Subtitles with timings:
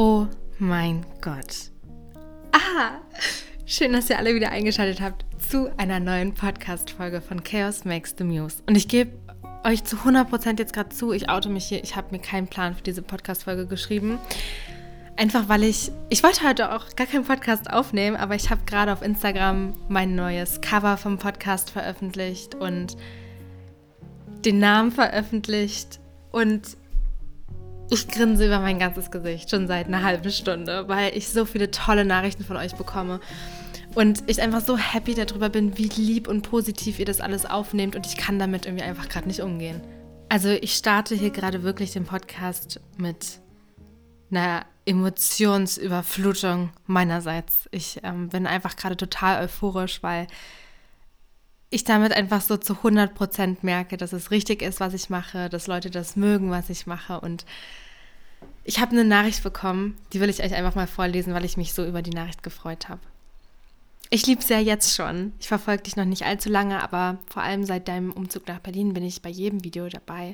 [0.00, 0.28] Oh
[0.60, 1.72] mein Gott.
[2.52, 3.00] Ah,
[3.66, 8.22] schön, dass ihr alle wieder eingeschaltet habt zu einer neuen Podcast-Folge von Chaos Makes the
[8.22, 8.62] Muse.
[8.68, 9.10] Und ich gebe
[9.64, 12.76] euch zu 100% jetzt gerade zu, ich oute mich hier, ich habe mir keinen Plan
[12.76, 14.20] für diese Podcast-Folge geschrieben.
[15.16, 18.92] Einfach weil ich, ich wollte heute auch gar keinen Podcast aufnehmen, aber ich habe gerade
[18.92, 22.96] auf Instagram mein neues Cover vom Podcast veröffentlicht und
[24.44, 25.98] den Namen veröffentlicht
[26.30, 26.77] und
[27.90, 31.70] ich grinse über mein ganzes Gesicht schon seit einer halben Stunde, weil ich so viele
[31.70, 33.20] tolle Nachrichten von euch bekomme.
[33.94, 37.96] Und ich einfach so happy darüber bin, wie lieb und positiv ihr das alles aufnehmt
[37.96, 39.80] und ich kann damit irgendwie einfach gerade nicht umgehen.
[40.28, 43.40] Also ich starte hier gerade wirklich den Podcast mit
[44.30, 47.68] einer Emotionsüberflutung meinerseits.
[47.70, 50.26] Ich ähm, bin einfach gerade total euphorisch, weil
[51.70, 55.48] ich damit einfach so zu 100 Prozent merke, dass es richtig ist, was ich mache,
[55.48, 57.20] dass Leute das mögen, was ich mache.
[57.20, 57.44] Und
[58.64, 61.74] ich habe eine Nachricht bekommen, die will ich euch einfach mal vorlesen, weil ich mich
[61.74, 63.00] so über die Nachricht gefreut habe.
[64.10, 65.34] Ich liebe es ja jetzt schon.
[65.38, 68.94] Ich verfolge dich noch nicht allzu lange, aber vor allem seit deinem Umzug nach Berlin
[68.94, 70.32] bin ich bei jedem Video dabei,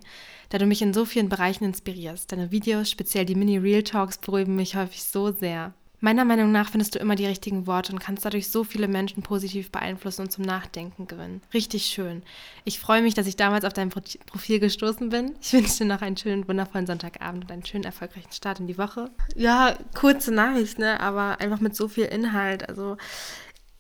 [0.50, 2.30] da du mich in so vielen Bereichen inspirierst.
[2.30, 5.74] Deine Videos, speziell die Mini-Real Talks, beruhigen mich häufig so sehr.
[6.04, 9.22] Meiner Meinung nach findest du immer die richtigen Worte und kannst dadurch so viele Menschen
[9.22, 11.40] positiv beeinflussen und zum Nachdenken gewinnen.
[11.54, 12.22] Richtig schön.
[12.64, 15.34] Ich freue mich, dass ich damals auf dein Profil gestoßen bin.
[15.40, 18.76] Ich wünsche dir noch einen schönen, wundervollen Sonntagabend und einen schönen, erfolgreichen Start in die
[18.76, 19.12] Woche.
[19.34, 21.00] Ja, kurze Nachricht, ne?
[21.00, 22.68] aber einfach mit so viel Inhalt.
[22.68, 22.98] Also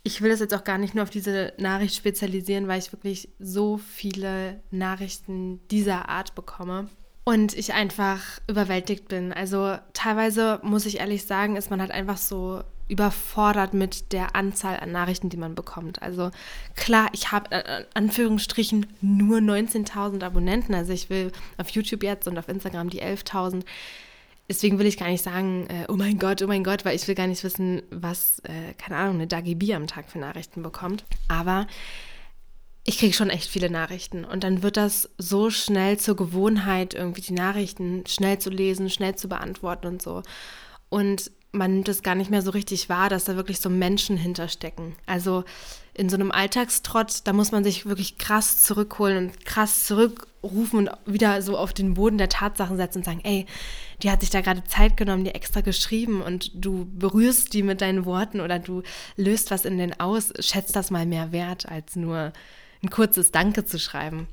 [0.02, 3.28] ich will das jetzt auch gar nicht nur auf diese Nachricht spezialisieren, weil ich wirklich
[3.38, 6.88] so viele Nachrichten dieser Art bekomme
[7.24, 9.32] und ich einfach überwältigt bin.
[9.32, 14.78] Also teilweise muss ich ehrlich sagen, ist man halt einfach so überfordert mit der Anzahl
[14.78, 16.02] an Nachrichten, die man bekommt.
[16.02, 16.30] Also
[16.76, 20.74] klar, ich habe äh, Anführungsstrichen nur 19.000 Abonnenten.
[20.74, 23.64] Also ich will auf YouTube jetzt und auf Instagram die 11.000.
[24.46, 27.08] Deswegen will ich gar nicht sagen, äh, oh mein Gott, oh mein Gott, weil ich
[27.08, 30.62] will gar nicht wissen, was, äh, keine Ahnung, eine Dagi B am Tag für Nachrichten
[30.62, 31.04] bekommt.
[31.28, 31.66] Aber
[32.84, 37.22] ich kriege schon echt viele Nachrichten und dann wird das so schnell zur Gewohnheit, irgendwie
[37.22, 40.22] die Nachrichten schnell zu lesen, schnell zu beantworten und so.
[40.90, 44.16] Und man nimmt es gar nicht mehr so richtig wahr, dass da wirklich so Menschen
[44.16, 44.96] hinterstecken.
[45.06, 45.44] Also
[45.94, 50.90] in so einem Alltagstrott, da muss man sich wirklich krass zurückholen und krass zurückrufen und
[51.06, 53.46] wieder so auf den Boden der Tatsachen setzen und sagen, ey,
[54.02, 57.80] die hat sich da gerade Zeit genommen, die extra geschrieben und du berührst die mit
[57.80, 58.82] deinen Worten oder du
[59.16, 62.32] löst was in den aus, schätzt das mal mehr wert als nur
[62.84, 64.28] ein kurzes Danke zu schreiben.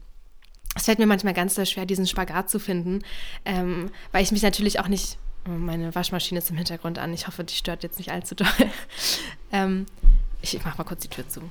[0.76, 3.00] Es fällt mir manchmal ganz sehr schwer, diesen Spagat zu finden,
[3.46, 5.18] ähm, weil ich mich natürlich auch nicht.
[5.48, 7.14] Oh, meine Waschmaschine ist im Hintergrund an.
[7.14, 8.48] Ich hoffe, die stört jetzt nicht allzu doll.
[9.52, 9.88] ähm,
[10.42, 11.42] ich, ich mach mal kurz die Tür zu.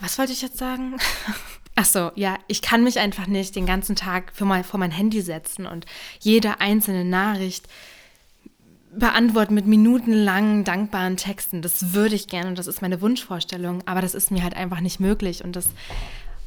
[0.00, 0.96] Was wollte ich jetzt sagen?
[1.76, 4.90] Ach so, ja, ich kann mich einfach nicht den ganzen Tag für mein, vor mein
[4.90, 5.86] Handy setzen und
[6.18, 7.68] jede einzelne Nachricht
[8.92, 11.62] beantworten mit minutenlangen, dankbaren Texten.
[11.62, 14.80] Das würde ich gerne und das ist meine Wunschvorstellung, aber das ist mir halt einfach
[14.80, 15.70] nicht möglich und das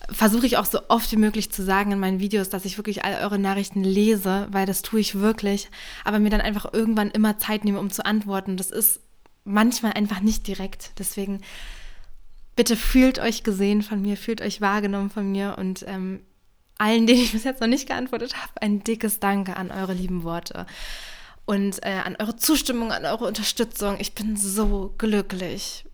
[0.10, 3.06] versuche ich auch so oft wie möglich zu sagen in meinen Videos, dass ich wirklich
[3.06, 5.70] all eure Nachrichten lese, weil das tue ich wirklich,
[6.04, 8.58] aber mir dann einfach irgendwann immer Zeit nehme, um zu antworten.
[8.58, 9.00] Das ist
[9.46, 10.92] manchmal einfach nicht direkt.
[11.00, 11.42] Deswegen
[12.56, 16.22] bitte fühlt euch gesehen von mir, fühlt euch wahrgenommen von mir und ähm,
[16.78, 20.24] allen, denen ich bis jetzt noch nicht geantwortet habe, ein dickes Danke an eure lieben
[20.24, 20.66] Worte
[21.46, 23.98] und äh, an eure Zustimmung, an eure Unterstützung.
[24.00, 25.86] Ich bin so glücklich.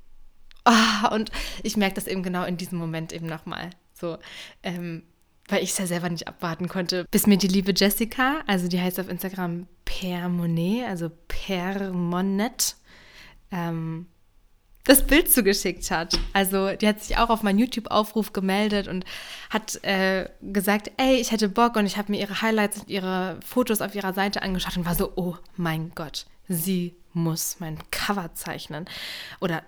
[0.65, 1.31] Oh, und
[1.63, 3.71] ich merke das eben genau in diesem Moment eben nochmal.
[3.93, 4.17] So,
[4.63, 5.03] ähm,
[5.47, 8.79] weil ich es ja selber nicht abwarten konnte, bis mir die liebe Jessica, also die
[8.79, 12.75] heißt auf Instagram Permonet, also Permonet,
[13.51, 14.05] ähm,
[14.85, 16.17] das Bild zugeschickt hat.
[16.33, 19.05] Also die hat sich auch auf meinen YouTube-Aufruf gemeldet und
[19.49, 23.39] hat äh, gesagt, ey, ich hätte Bock und ich habe mir ihre Highlights und ihre
[23.45, 28.33] Fotos auf ihrer Seite angeschaut und war so, oh mein Gott, sie muss mein Cover
[28.33, 28.85] zeichnen.
[29.39, 29.63] Oder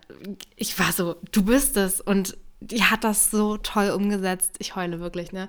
[0.55, 2.01] ich war so, du bist es.
[2.01, 4.55] Und die hat das so toll umgesetzt.
[4.59, 5.47] Ich heule wirklich, ne?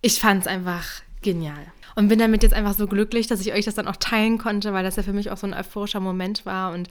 [0.00, 1.66] Ich fand es einfach genial.
[1.94, 4.72] Und bin damit jetzt einfach so glücklich, dass ich euch das dann auch teilen konnte,
[4.72, 6.72] weil das ja für mich auch so ein euphorischer Moment war.
[6.72, 6.88] Und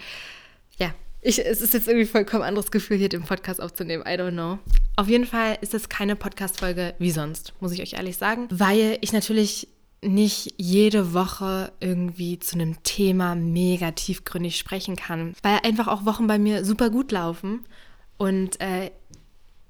[0.78, 4.04] ja, ich, es ist jetzt irgendwie vollkommen anderes Gefühl, hier den Podcast aufzunehmen.
[4.06, 4.60] I don't know.
[4.96, 8.98] Auf jeden Fall ist es keine Podcast-Folge wie sonst, muss ich euch ehrlich sagen, weil
[9.02, 9.68] ich natürlich
[10.02, 16.28] nicht jede Woche irgendwie zu einem Thema mega tiefgründig sprechen kann, weil einfach auch Wochen
[16.28, 17.62] bei mir super gut laufen
[18.18, 18.92] und äh,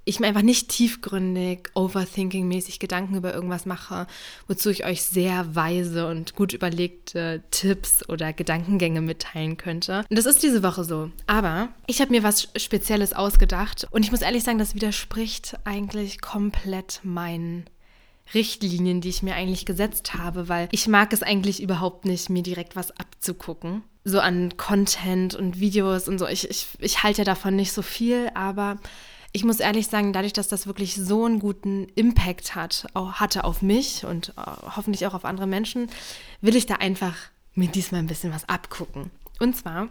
[0.06, 4.08] ich mir einfach nicht tiefgründig, overthinking-mäßig Gedanken über irgendwas mache,
[4.48, 10.06] wozu ich euch sehr weise und gut überlegte Tipps oder Gedankengänge mitteilen könnte.
[10.10, 11.12] Und das ist diese Woche so.
[11.28, 16.22] Aber ich habe mir was Spezielles ausgedacht und ich muss ehrlich sagen, das widerspricht eigentlich
[16.22, 17.66] komplett meinen
[18.34, 22.44] Richtlinien, die ich mir eigentlich gesetzt habe, weil ich mag es eigentlich überhaupt nicht, mir
[22.44, 23.84] direkt was abzugucken.
[24.06, 26.28] So an Content und Videos und so.
[26.28, 28.78] Ich, ich, ich halte ja davon nicht so viel, aber
[29.36, 33.44] ich muss ehrlich sagen, dadurch, dass das wirklich so einen guten Impact hat, auch hatte
[33.44, 34.42] auf mich und äh,
[34.76, 35.90] hoffentlich auch auf andere Menschen,
[36.40, 37.16] will ich da einfach
[37.56, 39.10] mir diesmal ein bisschen was abgucken.
[39.40, 39.90] Und zwar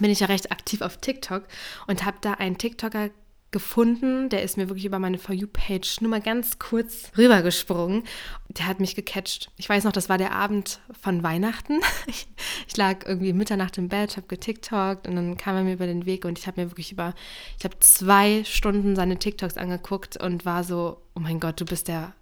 [0.00, 1.44] bin ich ja recht aktiv auf TikTok
[1.86, 3.10] und habe da einen TikToker
[3.50, 4.28] gefunden.
[4.28, 8.04] Der ist mir wirklich über meine For You-Page nur mal ganz kurz rübergesprungen.
[8.48, 9.50] Der hat mich gecatcht.
[9.56, 11.80] Ich weiß noch, das war der Abend von Weihnachten.
[12.06, 12.26] Ich,
[12.66, 16.06] ich lag irgendwie Mitternacht im Bett, habe getiktokt und dann kam er mir über den
[16.06, 17.14] Weg und ich habe mir wirklich über,
[17.58, 21.88] ich habe zwei Stunden seine TikToks angeguckt und war so, oh mein Gott, du bist
[21.88, 22.14] der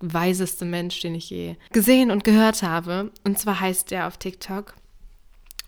[0.00, 3.12] weiseste Mensch, den ich je gesehen und gehört habe.
[3.22, 4.74] Und zwar heißt der auf TikTok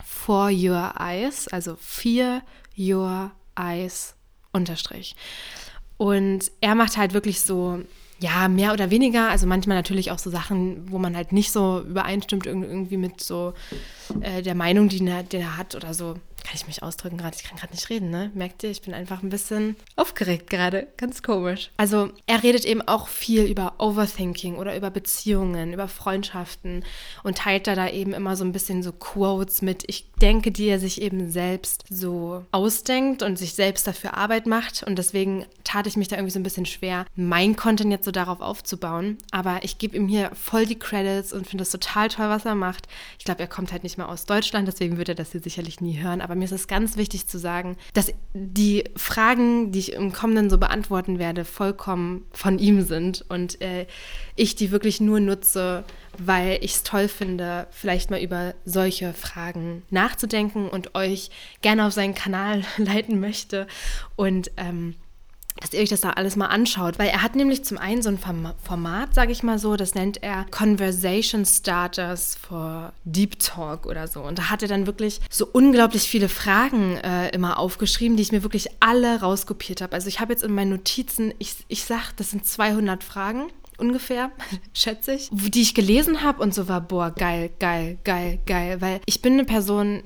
[0.04, 2.42] For Your Eyes, also Fear
[2.76, 4.16] Your Eyes
[4.52, 5.16] Unterstrich.
[5.96, 7.80] Und er macht halt wirklich so,
[8.20, 11.80] ja, mehr oder weniger, also manchmal natürlich auch so Sachen, wo man halt nicht so
[11.80, 13.54] übereinstimmt irgendwie mit so
[14.20, 16.14] äh, der Meinung, die er, die er hat oder so
[16.44, 17.36] kann ich mich ausdrücken gerade?
[17.36, 18.30] Ich kann gerade nicht reden, ne?
[18.34, 20.88] Merkt ihr, ich bin einfach ein bisschen aufgeregt gerade.
[20.96, 21.70] Ganz komisch.
[21.76, 26.84] Also, er redet eben auch viel über Overthinking oder über Beziehungen, über Freundschaften
[27.22, 30.66] und teilt da da eben immer so ein bisschen so Quotes mit, ich denke, die
[30.66, 34.82] er sich eben selbst so ausdenkt und sich selbst dafür Arbeit macht.
[34.82, 38.10] Und deswegen tat ich mich da irgendwie so ein bisschen schwer, mein Content jetzt so
[38.10, 39.18] darauf aufzubauen.
[39.30, 42.54] Aber ich gebe ihm hier voll die Credits und finde das total toll, was er
[42.54, 42.86] macht.
[43.18, 45.80] Ich glaube, er kommt halt nicht mehr aus Deutschland, deswegen wird er das hier sicherlich
[45.80, 46.20] nie hören.
[46.20, 50.50] Aber mir ist es ganz wichtig zu sagen, dass die Fragen, die ich im Kommenden
[50.50, 53.86] so beantworten werde, vollkommen von ihm sind und äh,
[54.34, 55.84] ich die wirklich nur nutze,
[56.18, 61.30] weil ich es toll finde, vielleicht mal über solche Fragen nachzudenken und euch
[61.62, 63.66] gerne auf seinen Kanal leiten möchte.
[64.16, 64.96] Und ähm,
[65.58, 68.08] dass ihr euch das da alles mal anschaut, weil er hat nämlich zum einen so
[68.08, 74.08] ein Format, sage ich mal so, das nennt er Conversation Starters for Deep Talk oder
[74.08, 74.22] so.
[74.22, 78.32] Und da hat er dann wirklich so unglaublich viele Fragen äh, immer aufgeschrieben, die ich
[78.32, 79.94] mir wirklich alle rauskopiert habe.
[79.94, 83.50] Also ich habe jetzt in meinen Notizen, ich, ich sag, das sind 200 Fragen
[83.80, 84.30] ungefähr,
[84.74, 89.00] schätze ich, die ich gelesen habe und so war, boah, geil, geil, geil, geil, weil
[89.06, 90.02] ich bin eine Person,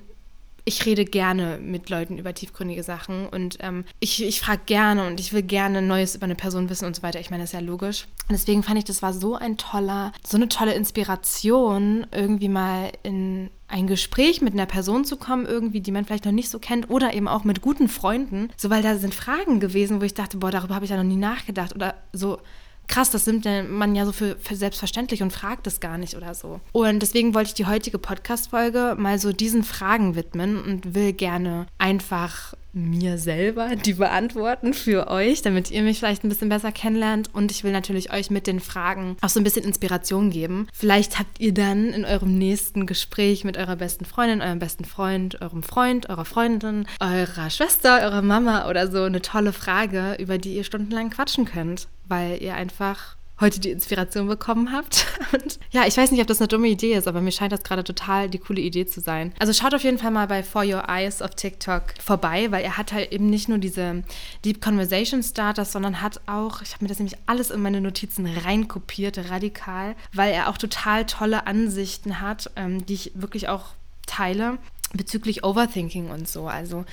[0.65, 5.21] ich rede gerne mit Leuten über tiefgründige Sachen und ähm, ich, ich frage gerne und
[5.21, 7.21] ich will gerne Neues über eine Person wissen und so weiter.
[7.21, 8.07] Ich meine, das ist ja logisch.
[8.29, 12.93] Und deswegen fand ich, das war so ein toller, so eine tolle Inspiration, irgendwie mal
[13.03, 16.59] in ein Gespräch mit einer Person zu kommen, irgendwie, die man vielleicht noch nicht so
[16.59, 18.49] kennt, oder eben auch mit guten Freunden.
[18.57, 21.05] So, weil da sind Fragen gewesen, wo ich dachte, boah, darüber habe ich ja noch
[21.05, 21.75] nie nachgedacht.
[21.75, 22.39] Oder so
[22.87, 26.35] krass, das nimmt man ja so für, für selbstverständlich und fragt es gar nicht oder
[26.35, 26.61] so.
[26.73, 31.67] Und deswegen wollte ich die heutige Podcast-Folge mal so diesen Fragen widmen und will gerne
[31.79, 37.31] einfach mir selber die beantworten für euch, damit ihr mich vielleicht ein bisschen besser kennenlernt.
[37.33, 40.69] Und ich will natürlich euch mit den Fragen auch so ein bisschen Inspiration geben.
[40.73, 45.41] Vielleicht habt ihr dann in eurem nächsten Gespräch mit eurer besten Freundin, eurem besten Freund,
[45.41, 50.57] eurem Freund, eurer Freundin, eurer Schwester, eurer Mama oder so eine tolle Frage, über die
[50.57, 55.07] ihr stundenlang quatschen könnt, weil ihr einfach heute die Inspiration bekommen habt.
[55.33, 57.63] Und ja, ich weiß nicht, ob das eine dumme Idee ist, aber mir scheint das
[57.63, 59.33] gerade total die coole Idee zu sein.
[59.39, 62.77] Also schaut auf jeden Fall mal bei For Your Eyes auf TikTok vorbei, weil er
[62.77, 64.03] hat halt eben nicht nur diese
[64.45, 68.27] Deep Conversation Starters, sondern hat auch, ich habe mir das nämlich alles in meine Notizen
[68.27, 73.71] reinkopiert, radikal, weil er auch total tolle Ansichten hat, ähm, die ich wirklich auch
[74.07, 74.59] teile
[74.93, 76.47] bezüglich Overthinking und so.
[76.47, 76.85] Also,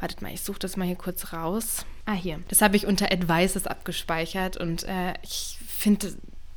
[0.00, 1.84] wartet mal, ich suche das mal hier kurz raus.
[2.06, 2.40] Ah, hier.
[2.48, 6.14] Das habe ich unter Advices abgespeichert und äh, ich finde,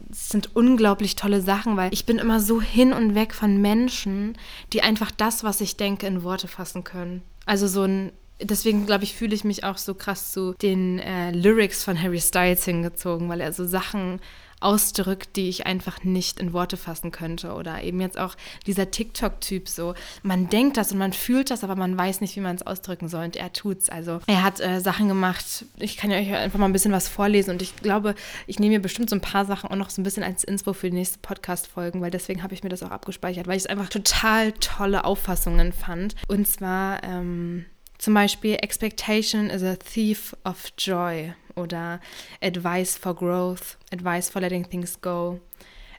[0.09, 4.37] es sind unglaublich tolle Sachen, weil ich bin immer so hin und weg von Menschen,
[4.73, 7.21] die einfach das, was ich denke, in Worte fassen können.
[7.45, 11.31] Also so ein Deswegen, glaube ich, fühle ich mich auch so krass zu den äh,
[11.31, 14.19] Lyrics von Harry Styles hingezogen, weil er so Sachen
[14.59, 17.53] ausdrückt, die ich einfach nicht in Worte fassen könnte.
[17.53, 18.35] Oder eben jetzt auch
[18.65, 19.93] dieser TikTok-Typ so.
[20.23, 23.07] Man denkt das und man fühlt das, aber man weiß nicht, wie man es ausdrücken
[23.07, 23.25] soll.
[23.25, 23.89] Und er tut's.
[23.89, 25.65] Also er hat äh, Sachen gemacht.
[25.77, 27.51] Ich kann ja euch einfach mal ein bisschen was vorlesen.
[27.51, 28.15] Und ich glaube,
[28.47, 30.73] ich nehme mir bestimmt so ein paar Sachen auch noch so ein bisschen als Inspo
[30.73, 33.69] für die nächste Podcast-Folgen, weil deswegen habe ich mir das auch abgespeichert, weil ich es
[33.69, 36.15] einfach total tolle Auffassungen fand.
[36.27, 37.65] Und zwar ähm,
[37.97, 41.99] zum Beispiel Expectation is a thief of joy oder
[42.41, 45.39] Advice for Growth, Advice for Letting Things Go,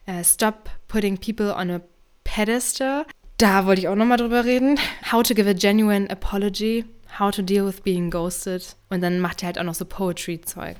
[0.06, 1.80] uh, Stop Putting People on a
[2.24, 3.04] Pedestal.
[3.36, 4.78] Da wollte ich auch nochmal drüber reden.
[5.12, 6.84] How to give a genuine apology.
[7.18, 8.76] How to Deal with Being Ghosted.
[8.90, 10.76] Und dann macht er halt auch noch so Poetry-Zeug.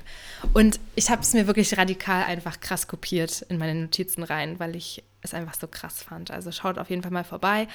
[0.52, 4.76] Und ich habe es mir wirklich radikal einfach krass kopiert in meine Notizen rein, weil
[4.76, 6.30] ich es einfach so krass fand.
[6.30, 7.66] Also schaut auf jeden Fall mal vorbei.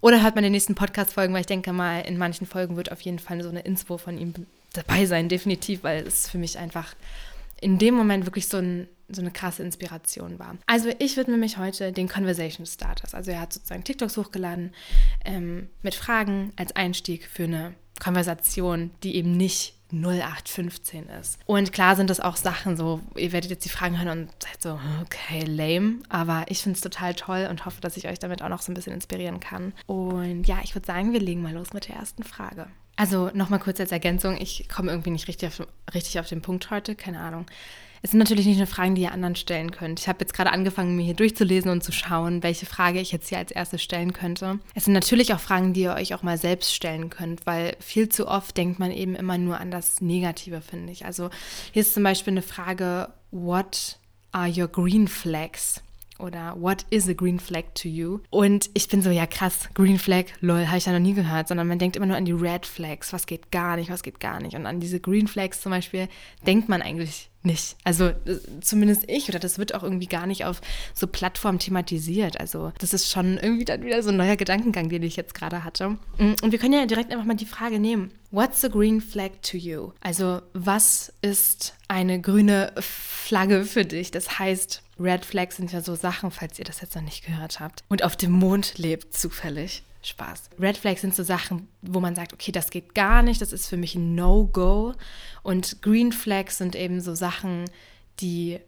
[0.00, 3.00] Oder hört mal den nächsten Podcast-Folgen, weil ich denke mal, in manchen Folgen wird auf
[3.02, 4.34] jeden Fall so eine Inspo von ihm
[4.72, 6.94] dabei sein, definitiv, weil es für mich einfach
[7.60, 10.56] in dem Moment wirklich so, ein, so eine krasse Inspiration war.
[10.66, 13.14] Also ich widme mich heute den Conversation Starters.
[13.14, 14.72] Also er hat sozusagen TikToks hochgeladen
[15.24, 21.38] ähm, mit Fragen als Einstieg für eine Konversation, die eben nicht 0815 ist.
[21.46, 24.62] Und klar sind das auch Sachen so, ihr werdet jetzt die Fragen hören und seid
[24.62, 25.98] so, okay, lame.
[26.08, 28.70] Aber ich finde es total toll und hoffe, dass ich euch damit auch noch so
[28.70, 29.74] ein bisschen inspirieren kann.
[29.86, 32.68] Und ja, ich würde sagen, wir legen mal los mit der ersten Frage.
[33.00, 36.70] Also nochmal kurz als Ergänzung, ich komme irgendwie nicht richtig auf, richtig auf den Punkt
[36.70, 37.46] heute, keine Ahnung.
[38.02, 40.00] Es sind natürlich nicht nur Fragen, die ihr anderen stellen könnt.
[40.00, 43.30] Ich habe jetzt gerade angefangen, mir hier durchzulesen und zu schauen, welche Frage ich jetzt
[43.30, 44.58] hier als erstes stellen könnte.
[44.74, 48.10] Es sind natürlich auch Fragen, die ihr euch auch mal selbst stellen könnt, weil viel
[48.10, 51.06] zu oft denkt man eben immer nur an das Negative, finde ich.
[51.06, 51.30] Also
[51.72, 53.96] hier ist zum Beispiel eine Frage, what
[54.30, 55.80] are your green flags?
[56.20, 58.20] Oder What is a green flag to you?
[58.30, 61.48] Und ich bin so, ja krass, Green Flag, lol, habe ich ja noch nie gehört,
[61.48, 64.20] sondern man denkt immer nur an die Red Flags, was geht gar nicht, was geht
[64.20, 64.56] gar nicht.
[64.56, 66.08] Und an diese Green Flags zum Beispiel
[66.46, 67.76] denkt man eigentlich nicht.
[67.84, 70.60] Also äh, zumindest ich oder das wird auch irgendwie gar nicht auf
[70.94, 72.38] so Plattformen thematisiert.
[72.38, 75.64] Also das ist schon irgendwie dann wieder so ein neuer Gedankengang, den ich jetzt gerade
[75.64, 75.90] hatte.
[76.18, 78.12] Mm, und wir können ja direkt einfach mal die Frage nehmen.
[78.30, 79.92] What's a green flag to you?
[80.00, 84.10] Also was ist eine grüne Flagge für dich?
[84.10, 87.58] Das heißt, Red Flags sind ja so Sachen, falls ihr das jetzt noch nicht gehört
[87.58, 87.82] habt.
[87.88, 89.82] Und auf dem Mond lebt zufällig.
[90.02, 90.48] Spaß.
[90.58, 93.68] Red Flags sind so Sachen, wo man sagt, okay, das geht gar nicht, das ist
[93.68, 94.94] für mich ein No-Go.
[95.42, 97.66] Und Green Flags sind eben so Sachen,
[98.20, 98.60] die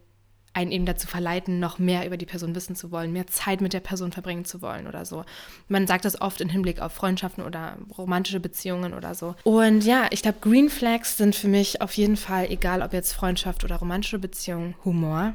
[0.53, 3.73] einen eben dazu verleiten, noch mehr über die Person wissen zu wollen, mehr Zeit mit
[3.73, 5.23] der Person verbringen zu wollen oder so.
[5.67, 9.33] Man sagt das oft im Hinblick auf Freundschaften oder romantische Beziehungen oder so.
[9.43, 13.13] Und ja, ich glaube, Green Flags sind für mich auf jeden Fall, egal ob jetzt
[13.13, 15.33] Freundschaft oder romantische Beziehung, Humor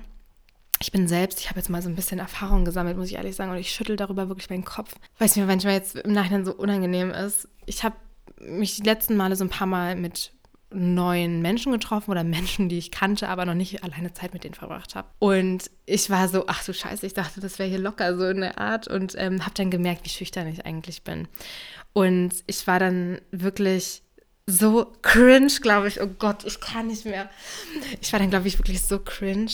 [0.81, 3.37] ich bin selbst, ich habe jetzt mal so ein bisschen Erfahrung gesammelt, muss ich ehrlich
[3.37, 6.45] sagen, und ich schüttel darüber wirklich meinen Kopf, weil es mir manchmal jetzt im Nachhinein
[6.45, 7.49] so unangenehm ist.
[7.67, 7.97] Ich habe
[8.41, 10.33] mich die letzten Male so ein paar Mal mit
[10.71, 14.55] neuen Menschen getroffen oder Menschen, die ich kannte, aber noch nicht alleine Zeit mit denen
[14.55, 15.09] verbracht habe.
[15.19, 18.43] Und ich war so, ach du Scheiße, ich dachte, das wäre hier locker so in
[18.43, 21.27] der Art und ähm, habe dann gemerkt, wie schüchtern ich eigentlich bin.
[21.95, 24.03] Und ich war dann wirklich
[24.49, 26.01] so cringe, glaube ich.
[26.01, 27.29] Oh Gott, ich kann nicht mehr.
[28.01, 29.53] Ich war dann, glaube ich, wirklich so cringe,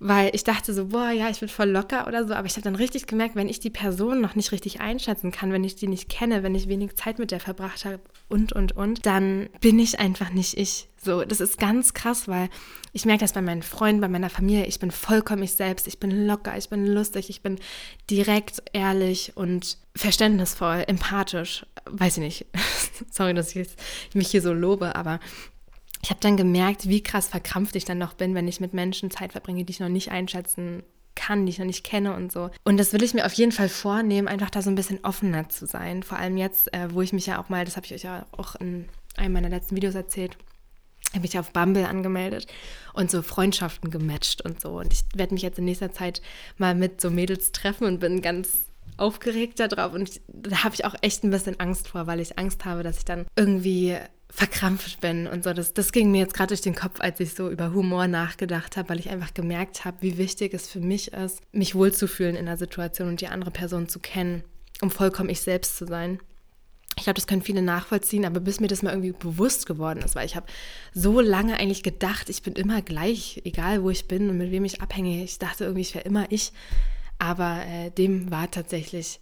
[0.00, 2.34] weil ich dachte so, boah, ja, ich bin voll locker oder so.
[2.34, 5.50] Aber ich habe dann richtig gemerkt, wenn ich die Person noch nicht richtig einschätzen kann,
[5.50, 8.76] wenn ich die nicht kenne, wenn ich wenig Zeit mit der verbracht habe und, und,
[8.76, 10.88] und, dann bin ich einfach nicht ich.
[11.04, 12.48] So, das ist ganz krass, weil
[12.92, 14.66] ich merke das bei meinen Freunden, bei meiner Familie.
[14.66, 15.86] Ich bin vollkommen ich selbst.
[15.86, 17.58] Ich bin locker, ich bin lustig, ich bin
[18.10, 21.66] direkt, ehrlich und verständnisvoll, empathisch.
[21.84, 22.46] Weiß ich nicht.
[23.10, 23.68] Sorry, dass ich
[24.14, 25.20] mich hier so lobe, aber
[26.02, 29.10] ich habe dann gemerkt, wie krass verkrampft ich dann noch bin, wenn ich mit Menschen
[29.10, 30.82] Zeit verbringe, die ich noch nicht einschätzen
[31.14, 32.50] kann, die ich noch nicht kenne und so.
[32.64, 35.48] Und das will ich mir auf jeden Fall vornehmen, einfach da so ein bisschen offener
[35.48, 36.02] zu sein.
[36.02, 38.26] Vor allem jetzt, äh, wo ich mich ja auch mal, das habe ich euch ja
[38.32, 40.36] auch in einem meiner letzten Videos erzählt,
[41.14, 42.46] habe ich auf Bumble angemeldet
[42.92, 44.78] und so Freundschaften gematcht und so.
[44.78, 46.22] Und ich werde mich jetzt in nächster Zeit
[46.58, 48.50] mal mit so Mädels treffen und bin ganz
[48.96, 49.92] aufgeregt darauf.
[49.92, 52.82] Und ich, da habe ich auch echt ein bisschen Angst vor, weil ich Angst habe,
[52.82, 53.96] dass ich dann irgendwie
[54.30, 55.52] verkrampft bin und so.
[55.52, 58.76] Das, das ging mir jetzt gerade durch den Kopf, als ich so über Humor nachgedacht
[58.76, 62.46] habe, weil ich einfach gemerkt habe, wie wichtig es für mich ist, mich wohlzufühlen in
[62.46, 64.42] der Situation und die andere Person zu kennen,
[64.80, 66.18] um vollkommen ich selbst zu sein
[66.96, 70.14] ich glaube, das können viele nachvollziehen, aber bis mir das mal irgendwie bewusst geworden ist,
[70.14, 70.46] weil ich habe
[70.92, 74.64] so lange eigentlich gedacht, ich bin immer gleich, egal wo ich bin und mit wem
[74.64, 75.24] ich abhänge.
[75.24, 76.52] Ich dachte irgendwie, ich wäre immer ich,
[77.18, 79.20] aber äh, dem war tatsächlich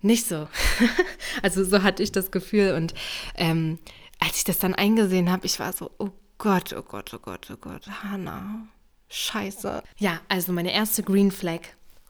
[0.00, 0.48] nicht so.
[1.42, 2.92] also so hatte ich das Gefühl und
[3.36, 3.78] ähm,
[4.18, 7.48] als ich das dann eingesehen habe, ich war so, oh Gott, oh Gott, oh Gott,
[7.52, 8.66] oh Gott, Hannah,
[9.08, 9.82] scheiße.
[9.98, 11.60] Ja, also meine erste Green Flag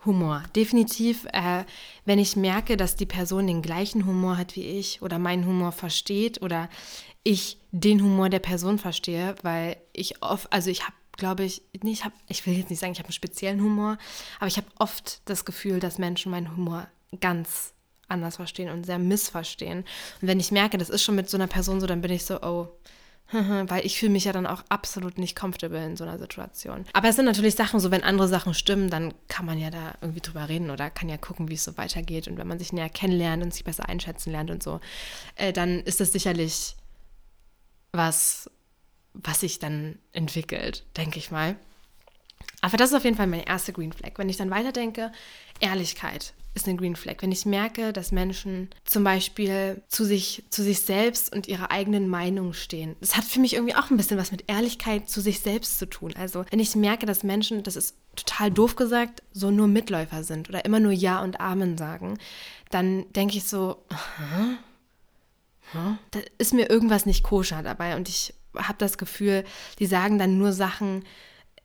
[0.04, 0.42] Humor.
[0.56, 1.64] Definitiv, äh,
[2.04, 5.72] wenn ich merke, dass die Person den gleichen Humor hat wie ich oder meinen Humor
[5.72, 6.68] versteht oder
[7.24, 11.92] ich den Humor der Person verstehe, weil ich oft, also ich habe, glaube ich, nee,
[11.92, 13.98] ich habe, ich will jetzt nicht sagen, ich habe einen speziellen Humor,
[14.38, 16.88] aber ich habe oft das Gefühl, dass Menschen meinen Humor
[17.20, 17.74] ganz
[18.08, 19.80] anders verstehen und sehr missverstehen.
[20.20, 22.24] Und wenn ich merke, das ist schon mit so einer Person so, dann bin ich
[22.24, 22.68] so, oh,
[23.68, 26.84] weil ich fühle mich ja dann auch absolut nicht comfortable in so einer Situation.
[26.92, 29.94] Aber es sind natürlich Sachen, so wenn andere Sachen stimmen, dann kann man ja da
[30.00, 32.28] irgendwie drüber reden oder kann ja gucken, wie es so weitergeht.
[32.28, 34.80] Und wenn man sich näher kennenlernt und sich besser einschätzen lernt und so,
[35.36, 36.76] äh, dann ist das sicherlich
[37.92, 38.50] was,
[39.14, 41.56] was sich dann entwickelt, denke ich mal.
[42.60, 44.12] Aber das ist auf jeden Fall meine erste Green Flag.
[44.16, 45.12] Wenn ich dann weiterdenke,
[45.60, 47.16] Ehrlichkeit ist eine Green Flag.
[47.20, 52.08] Wenn ich merke, dass Menschen zum Beispiel zu sich, zu sich selbst und ihrer eigenen
[52.08, 52.96] Meinung stehen.
[53.00, 55.86] Das hat für mich irgendwie auch ein bisschen was mit Ehrlichkeit zu sich selbst zu
[55.86, 56.14] tun.
[56.16, 60.48] Also wenn ich merke, dass Menschen, das ist total doof gesagt, so nur Mitläufer sind
[60.48, 62.18] oder immer nur Ja und Amen sagen,
[62.70, 64.56] dann denke ich so, Hä?
[65.72, 65.96] Hä?
[66.10, 69.44] da ist mir irgendwas nicht koscher dabei und ich habe das Gefühl,
[69.78, 71.04] die sagen dann nur Sachen,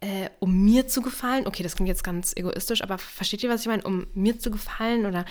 [0.01, 1.47] äh, um mir zu gefallen.
[1.47, 3.83] Okay, das klingt jetzt ganz egoistisch, aber versteht ihr, was ich meine?
[3.83, 5.25] Um mir zu gefallen oder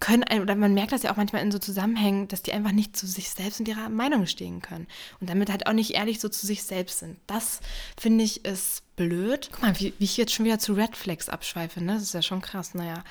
[0.00, 2.96] können, oder man merkt das ja auch manchmal in so Zusammenhängen, dass die einfach nicht
[2.96, 4.86] zu sich selbst und ihrer Meinung stehen können.
[5.20, 7.18] Und damit halt auch nicht ehrlich so zu sich selbst sind.
[7.26, 7.60] Das
[7.98, 9.50] finde ich ist blöd.
[9.52, 11.94] Guck mal, wie, wie, ich jetzt schon wieder zu Red Flags abschweife, ne?
[11.94, 13.04] Das ist ja schon krass, naja.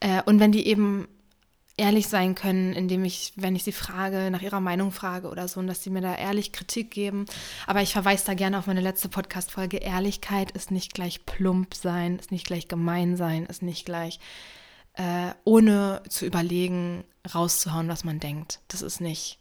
[0.00, 1.08] Äh, und wenn die eben
[1.76, 5.60] ehrlich sein können, indem ich, wenn ich sie frage, nach ihrer Meinung frage oder so,
[5.60, 7.26] und dass sie mir da ehrlich Kritik geben.
[7.66, 9.78] Aber ich verweise da gerne auf meine letzte Podcast-Folge.
[9.78, 14.20] Ehrlichkeit ist nicht gleich plump sein, ist nicht gleich gemein sein, ist nicht gleich
[14.94, 17.04] äh, ohne zu überlegen,
[17.34, 18.60] rauszuhauen, was man denkt.
[18.68, 19.38] Das ist nicht,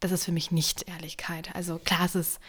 [0.00, 1.54] das ist für mich nicht Ehrlichkeit.
[1.54, 2.40] Also klar, es ist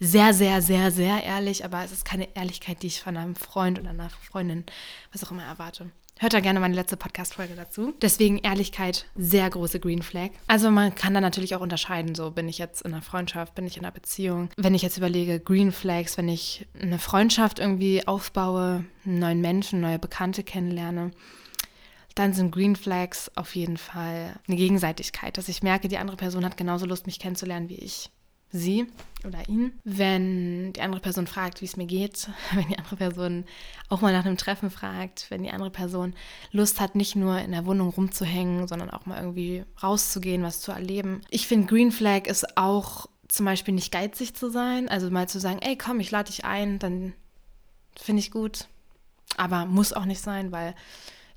[0.00, 3.78] sehr, sehr, sehr, sehr ehrlich, aber es ist keine Ehrlichkeit, die ich von einem Freund
[3.78, 4.64] oder einer Freundin,
[5.12, 5.90] was auch immer, erwarte.
[6.20, 7.94] Hört da gerne meine letzte Podcast-Folge dazu.
[8.02, 10.30] Deswegen Ehrlichkeit, sehr große Green Flag.
[10.48, 13.68] Also man kann da natürlich auch unterscheiden, so bin ich jetzt in einer Freundschaft, bin
[13.68, 14.48] ich in einer Beziehung.
[14.56, 19.80] Wenn ich jetzt überlege, Green Flags, wenn ich eine Freundschaft irgendwie aufbaue, einen neuen Menschen,
[19.80, 21.12] neue Bekannte kennenlerne,
[22.16, 26.44] dann sind Green Flags auf jeden Fall eine Gegenseitigkeit, dass ich merke, die andere Person
[26.44, 28.10] hat genauso Lust, mich kennenzulernen wie ich
[28.50, 28.86] sie
[29.26, 29.72] oder ihn.
[29.84, 33.44] Wenn die andere Person fragt, wie es mir geht, wenn die andere Person
[33.88, 36.14] auch mal nach einem Treffen fragt, wenn die andere Person
[36.52, 40.72] Lust hat, nicht nur in der Wohnung rumzuhängen, sondern auch mal irgendwie rauszugehen, was zu
[40.72, 41.20] erleben.
[41.30, 45.38] Ich finde, Green Flag ist auch zum Beispiel nicht geizig zu sein, also mal zu
[45.38, 47.12] sagen, ey, komm, ich lade dich ein, dann
[47.94, 48.68] finde ich gut.
[49.36, 50.74] Aber muss auch nicht sein, weil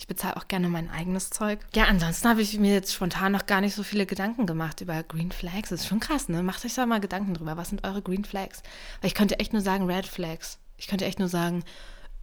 [0.01, 1.59] ich bezahle auch gerne mein eigenes Zeug.
[1.75, 5.03] Ja, ansonsten habe ich mir jetzt spontan noch gar nicht so viele Gedanken gemacht über
[5.03, 5.69] Green Flags.
[5.69, 6.41] Das ist schon krass, ne?
[6.41, 7.55] Macht euch da mal Gedanken drüber.
[7.55, 8.63] Was sind eure Green Flags?
[8.99, 10.57] Weil ich könnte echt nur sagen Red Flags.
[10.77, 11.63] Ich könnte echt nur sagen,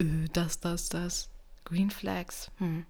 [0.01, 1.29] öh, das, das, das.
[1.63, 2.51] Green Flags.
[2.57, 2.85] Hm.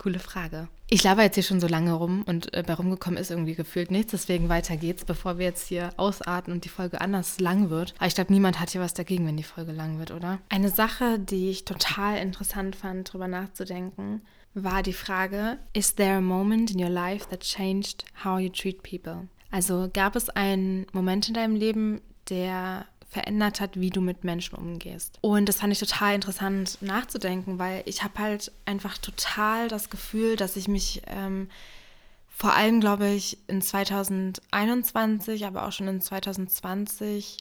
[0.00, 0.68] Coole Frage.
[0.88, 3.90] Ich laber jetzt hier schon so lange rum und äh, bei rumgekommen ist irgendwie gefühlt
[3.90, 4.12] nichts.
[4.12, 7.92] Deswegen weiter geht's, bevor wir jetzt hier ausarten und die Folge anders lang wird.
[7.98, 10.38] Aber ich glaube, niemand hat hier was dagegen, wenn die Folge lang wird, oder?
[10.48, 14.22] Eine Sache, die ich total interessant fand, drüber nachzudenken,
[14.54, 18.82] war die Frage: Is there a moment in your life that changed how you treat
[18.82, 19.28] people?
[19.50, 24.56] Also gab es einen Moment in deinem Leben, der verändert hat, wie du mit Menschen
[24.56, 25.18] umgehst.
[25.20, 30.36] Und das fand ich total interessant nachzudenken, weil ich habe halt einfach total das Gefühl,
[30.36, 31.48] dass ich mich ähm,
[32.28, 37.38] vor allem, glaube ich, in 2021, aber auch schon in 2020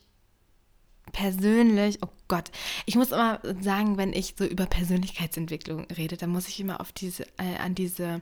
[1.12, 2.52] persönlich, oh Gott,
[2.86, 6.92] ich muss immer sagen, wenn ich so über Persönlichkeitsentwicklung rede, dann muss ich immer auf
[6.92, 8.22] diese, äh, an diese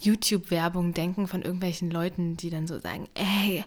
[0.00, 3.64] YouTube-Werbung denken von irgendwelchen Leuten, die dann so sagen, ey,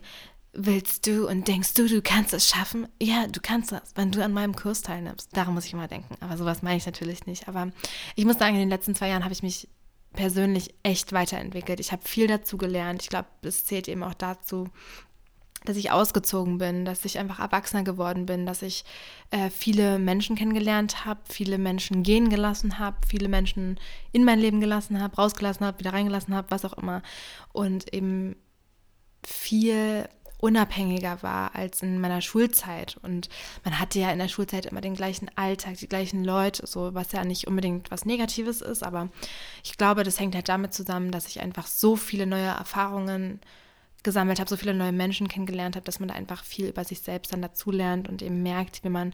[0.54, 2.88] willst du und denkst du, du kannst es schaffen?
[3.02, 5.36] Ja, du kannst das, wenn du an meinem Kurs teilnimmst.
[5.36, 6.16] Daran muss ich immer denken.
[6.20, 7.48] Aber sowas meine ich natürlich nicht.
[7.48, 7.72] Aber
[8.16, 9.70] ich muss sagen, in den letzten zwei Jahren habe ich mich
[10.14, 11.80] persönlich echt weiterentwickelt.
[11.80, 13.02] Ich habe viel dazu gelernt.
[13.02, 14.68] Ich glaube, es zählt eben auch dazu,
[15.64, 18.84] dass ich ausgezogen bin, dass ich einfach erwachsener geworden bin, dass ich
[19.30, 23.80] äh, viele Menschen kennengelernt habe, viele Menschen gehen gelassen habe, viele Menschen
[24.12, 27.04] in mein Leben gelassen habe, rausgelassen habe, wieder reingelassen habe, was auch immer.
[27.54, 28.36] Und eben
[29.24, 30.10] viel
[30.42, 32.98] unabhängiger war als in meiner Schulzeit.
[33.04, 33.30] Und
[33.64, 37.14] man hatte ja in der Schulzeit immer den gleichen Alltag, die gleichen Leute, so was
[37.14, 39.10] ja nicht unbedingt was Negatives ist, aber
[39.64, 43.40] ich glaube, das hängt halt damit zusammen, dass ich einfach so viele neue Erfahrungen
[44.04, 47.02] gesammelt habe, so viele neue Menschen kennengelernt habe, dass man da einfach viel über sich
[47.02, 49.14] selbst dann dazulernt und eben merkt, wie man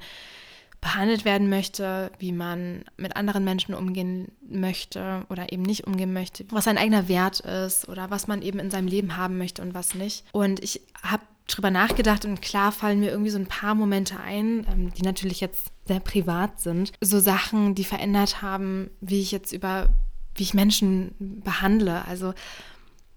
[0.82, 6.46] behandelt werden möchte, wie man mit anderen Menschen umgehen möchte oder eben nicht umgehen möchte,
[6.52, 9.74] was sein eigener Wert ist oder was man eben in seinem Leben haben möchte und
[9.74, 10.24] was nicht.
[10.32, 14.68] Und ich habe drüber nachgedacht und klar fallen mir irgendwie so ein paar Momente ein,
[14.72, 16.92] ähm, die natürlich jetzt sehr privat sind.
[17.02, 19.90] So Sachen, die verändert haben, wie ich jetzt über,
[20.36, 22.06] wie ich Menschen behandle.
[22.06, 22.34] Also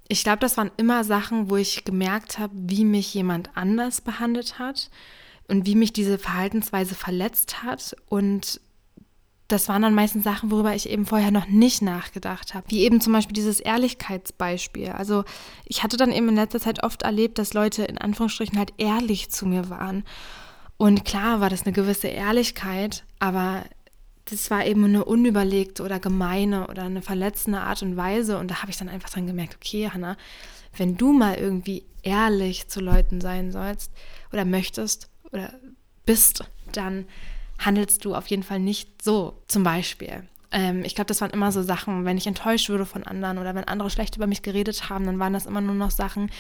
[0.09, 4.59] ich glaube, das waren immer Sachen, wo ich gemerkt habe, wie mich jemand anders behandelt
[4.59, 4.91] hat
[5.51, 7.97] und wie mich diese Verhaltensweise verletzt hat.
[8.09, 8.61] Und
[9.49, 12.67] das waren dann meistens Sachen, worüber ich eben vorher noch nicht nachgedacht habe.
[12.69, 14.91] Wie eben zum Beispiel dieses Ehrlichkeitsbeispiel.
[14.91, 15.25] Also
[15.65, 19.31] ich hatte dann eben in letzter Zeit oft erlebt, dass Leute in Anführungsstrichen halt ehrlich
[19.31, 20.05] zu mir waren.
[20.77, 23.65] Und klar war das eine gewisse Ehrlichkeit, aber
[24.27, 28.39] das war eben eine unüberlegte oder gemeine oder eine verletzende Art und Weise.
[28.39, 30.17] Und da habe ich dann einfach dran gemerkt, okay, Hannah,
[30.77, 33.93] wenn du mal irgendwie ehrlich zu Leuten sein sollst
[34.33, 35.53] oder möchtest, oder
[36.07, 37.07] bist, dann
[37.59, 40.25] handelst du auf jeden Fall nicht so, zum Beispiel.
[40.51, 43.55] Ähm, ich glaube, das waren immer so Sachen, wenn ich enttäuscht wurde von anderen oder
[43.55, 46.31] wenn andere schlecht über mich geredet haben, dann waren das immer nur noch Sachen,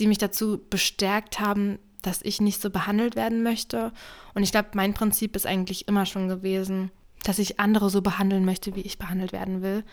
[0.00, 3.92] die mich dazu bestärkt haben, dass ich nicht so behandelt werden möchte.
[4.34, 6.90] Und ich glaube, mein Prinzip ist eigentlich immer schon gewesen,
[7.22, 9.84] dass ich andere so behandeln möchte, wie ich behandelt werden will.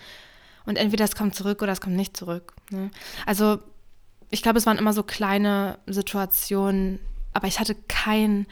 [0.65, 2.53] Und entweder es kommt zurück oder es kommt nicht zurück.
[2.69, 2.91] Ne?
[3.25, 3.59] Also
[4.29, 6.99] ich glaube, es waren immer so kleine Situationen,
[7.33, 8.47] aber ich hatte kein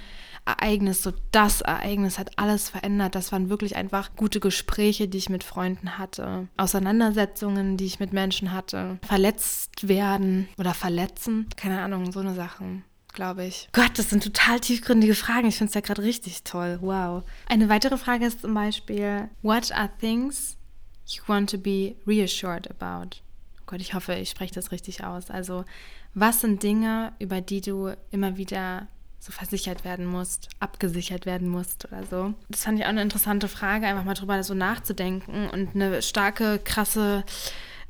[0.45, 3.13] Ereignis, so das Ereignis hat alles verändert.
[3.15, 8.13] Das waren wirklich einfach gute Gespräche, die ich mit Freunden hatte, Auseinandersetzungen, die ich mit
[8.13, 13.67] Menschen hatte, verletzt werden oder verletzen, keine Ahnung, so eine Sachen glaube ich.
[13.73, 15.47] Gott, das sind total tiefgründige Fragen.
[15.47, 16.77] Ich finde es ja gerade richtig toll.
[16.81, 17.23] Wow.
[17.47, 20.55] Eine weitere Frage ist zum Beispiel, what are things
[21.07, 23.17] you want to be reassured about?
[23.69, 25.29] Gott, ich hoffe, ich spreche das richtig aus.
[25.29, 25.63] Also,
[26.15, 28.87] was sind Dinge, über die du immer wieder
[29.19, 32.33] so versichert werden musst, abgesichert werden musst oder so.
[32.49, 35.49] Das fand ich auch eine interessante Frage, einfach mal drüber so nachzudenken.
[35.49, 37.23] Und eine starke, krasse,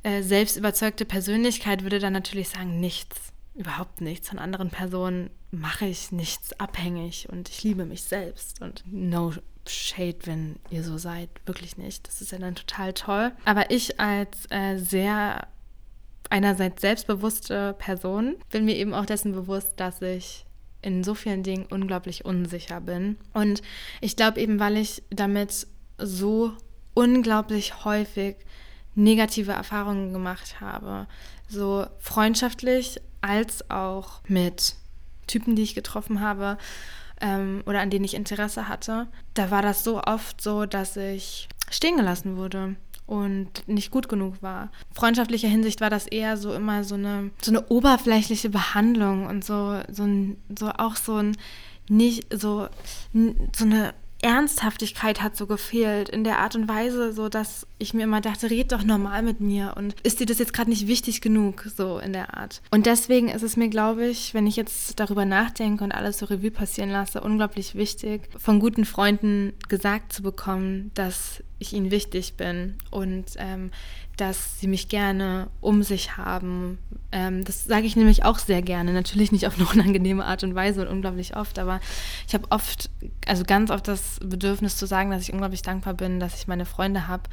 [0.04, 3.16] äh, selbstüberzeugte Persönlichkeit würde dann natürlich sagen, nichts,
[3.56, 4.28] überhaupt nichts.
[4.28, 8.62] Von anderen Personen mache ich nichts abhängig und ich liebe mich selbst.
[8.62, 9.32] Und no
[9.66, 12.06] shade, wenn ihr so seid, wirklich nicht.
[12.06, 13.32] Das ist ja dann total toll.
[13.46, 15.48] Aber ich als äh, sehr
[16.30, 20.46] einerseits selbstbewusste Person bin mir eben auch dessen bewusst, dass ich
[20.82, 23.18] in so vielen Dingen unglaublich unsicher bin.
[23.34, 23.62] Und
[24.02, 26.54] ich glaube eben, weil ich damit so
[26.94, 28.38] unglaublich häufig
[28.96, 31.08] negative Erfahrungen gemacht habe,
[31.48, 34.76] so freundschaftlich als auch mit
[35.28, 36.58] Typen, die ich getroffen habe
[37.22, 41.50] ähm, oder an denen ich Interesse hatte, da war das so oft so, dass ich
[41.70, 42.76] stehen gelassen wurde
[43.10, 44.70] und nicht gut genug war.
[44.94, 49.80] Freundschaftlicher Hinsicht war das eher so immer so eine, so eine oberflächliche Behandlung und so,
[49.92, 51.36] so, ein, so auch so ein
[51.90, 52.68] nicht so,
[53.56, 58.04] so eine Ernsthaftigkeit hat so gefehlt in der Art und Weise, so dass ich mir
[58.04, 61.22] immer dachte, red doch normal mit mir und ist dir das jetzt gerade nicht wichtig
[61.22, 62.62] genug, so in der Art.
[62.72, 66.26] Und deswegen ist es mir, glaube ich, wenn ich jetzt darüber nachdenke und alles so
[66.26, 72.36] Revue passieren lasse, unglaublich wichtig, von guten Freunden gesagt zu bekommen, dass ich ihnen wichtig
[72.36, 73.72] bin und ähm,
[74.20, 76.78] dass sie mich gerne um sich haben.
[77.12, 78.92] Ähm, das sage ich nämlich auch sehr gerne.
[78.94, 81.80] Natürlich nicht auf eine unangenehme Art und Weise und unglaublich oft, aber
[82.28, 82.90] ich habe oft,
[83.28, 86.66] also ganz oft das Bedürfnis zu sagen, dass ich unglaublich dankbar bin, dass ich meine
[86.66, 87.24] Freunde habe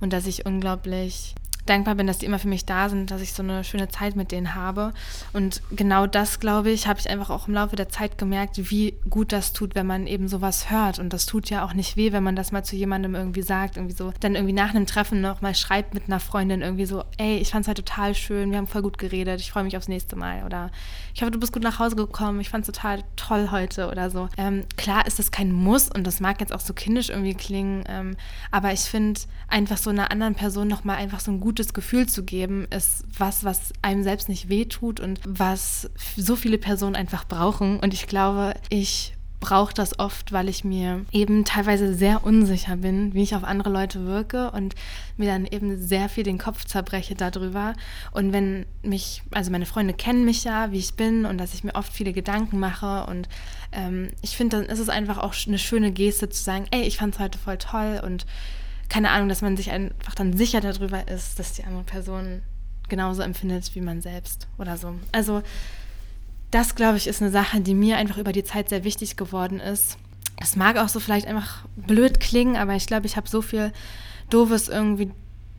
[0.00, 1.34] und dass ich unglaublich
[1.66, 4.16] dankbar bin, dass die immer für mich da sind, dass ich so eine schöne Zeit
[4.16, 4.92] mit denen habe.
[5.32, 8.94] Und genau das, glaube ich, habe ich einfach auch im Laufe der Zeit gemerkt, wie
[9.10, 10.98] gut das tut, wenn man eben sowas hört.
[10.98, 13.76] Und das tut ja auch nicht weh, wenn man das mal zu jemandem irgendwie sagt,
[13.76, 17.04] irgendwie so, dann irgendwie nach einem Treffen noch mal schreibt mit einer Freundin irgendwie so,
[17.18, 19.76] ey, ich fand es halt total schön, wir haben voll gut geredet, ich freue mich
[19.76, 20.44] aufs nächste Mal.
[20.44, 20.70] Oder
[21.14, 24.10] ich hoffe, du bist gut nach Hause gekommen, ich fand es total toll heute oder
[24.10, 24.28] so.
[24.36, 27.84] Ähm, klar ist das kein Muss und das mag jetzt auch so kindisch irgendwie klingen,
[27.88, 28.16] ähm,
[28.50, 31.72] aber ich finde einfach so einer anderen Person noch mal einfach so ein gutes gutes
[31.72, 36.94] Gefühl zu geben, ist was, was einem selbst nicht wehtut und was so viele Personen
[36.94, 37.80] einfach brauchen.
[37.80, 43.14] Und ich glaube, ich brauche das oft, weil ich mir eben teilweise sehr unsicher bin,
[43.14, 44.74] wie ich auf andere Leute wirke und
[45.16, 47.72] mir dann eben sehr viel den Kopf zerbreche darüber.
[48.12, 51.64] Und wenn mich, also meine Freunde kennen mich ja, wie ich bin und dass ich
[51.64, 53.30] mir oft viele Gedanken mache und
[53.72, 56.98] ähm, ich finde, dann ist es einfach auch eine schöne Geste zu sagen, ey, ich
[56.98, 58.26] fand es heute voll toll und
[58.88, 62.42] keine Ahnung, dass man sich einfach dann sicher darüber ist, dass die andere Person
[62.88, 64.94] genauso empfindet wie man selbst oder so.
[65.12, 65.42] Also
[66.50, 69.60] das, glaube ich, ist eine Sache, die mir einfach über die Zeit sehr wichtig geworden
[69.60, 69.98] ist.
[70.38, 73.72] Das mag auch so vielleicht einfach blöd klingen, aber ich glaube, ich habe so viel
[74.30, 75.10] Doofes irgendwie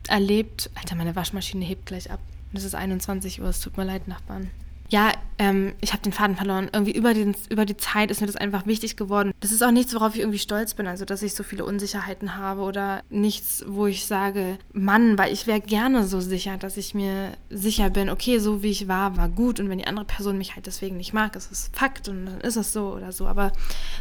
[0.08, 0.70] erlebt.
[0.74, 2.20] Alter, meine Waschmaschine hebt gleich ab.
[2.54, 4.50] Es ist 21 Uhr, es tut mir leid, Nachbarn
[4.88, 6.68] ja, ähm, ich habe den Faden verloren.
[6.72, 9.32] Irgendwie über, den, über die Zeit ist mir das einfach wichtig geworden.
[9.40, 12.36] Das ist auch nichts, worauf ich irgendwie stolz bin, also dass ich so viele Unsicherheiten
[12.36, 16.94] habe oder nichts, wo ich sage, Mann, weil ich wäre gerne so sicher, dass ich
[16.94, 20.38] mir sicher bin, okay, so wie ich war, war gut und wenn die andere Person
[20.38, 23.26] mich halt deswegen nicht mag, ist es Fakt und dann ist es so oder so.
[23.26, 23.52] Aber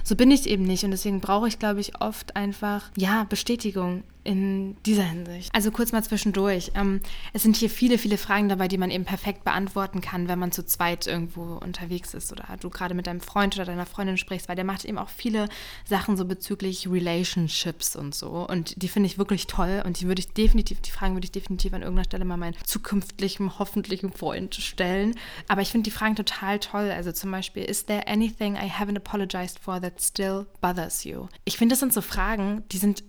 [0.04, 4.04] so bin ich eben nicht und deswegen brauche ich, glaube ich, oft einfach, ja, Bestätigung
[4.28, 5.56] in dieser Hinsicht.
[5.56, 6.72] Also kurz mal zwischendurch.
[6.76, 7.00] Ähm,
[7.32, 10.52] es sind hier viele, viele Fragen dabei, die man eben perfekt beantworten kann, wenn man
[10.52, 14.50] zu zweit irgendwo unterwegs ist oder du gerade mit deinem Freund oder deiner Freundin sprichst,
[14.50, 15.48] weil der macht eben auch viele
[15.86, 18.46] Sachen so bezüglich Relationships und so.
[18.46, 21.32] Und die finde ich wirklich toll und die würde ich definitiv, die Fragen würde ich
[21.32, 25.16] definitiv an irgendeiner Stelle mal meinen zukünftigen, hoffentlichen Freund stellen.
[25.48, 26.92] Aber ich finde die Fragen total toll.
[26.92, 31.28] Also zum Beispiel, is there anything I haven't apologized for that still bothers you?
[31.46, 33.06] Ich finde, das sind so Fragen, die sind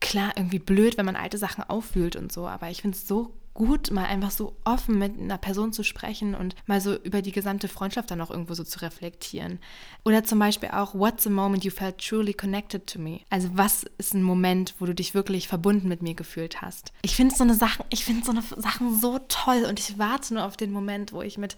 [0.00, 3.34] klar irgendwie blöd, wenn man alte Sachen aufwühlt und so, aber ich finde es so
[3.58, 7.32] gut, mal einfach so offen mit einer Person zu sprechen und mal so über die
[7.32, 9.58] gesamte Freundschaft dann auch irgendwo so zu reflektieren.
[10.04, 13.22] Oder zum Beispiel auch, what's a moment you felt truly connected to me?
[13.30, 16.92] Also was ist ein Moment, wo du dich wirklich verbunden mit mir gefühlt hast?
[17.02, 20.34] Ich finde so eine Sachen, ich finde so eine Sachen so toll und ich warte
[20.34, 21.56] nur auf den Moment, wo ich mit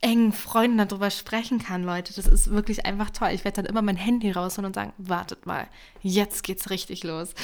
[0.00, 2.12] engen Freunden darüber sprechen kann, Leute.
[2.14, 3.30] Das ist wirklich einfach toll.
[3.32, 5.66] Ich werde dann immer mein Handy rausholen und sagen, wartet mal,
[6.02, 7.34] jetzt geht's richtig los.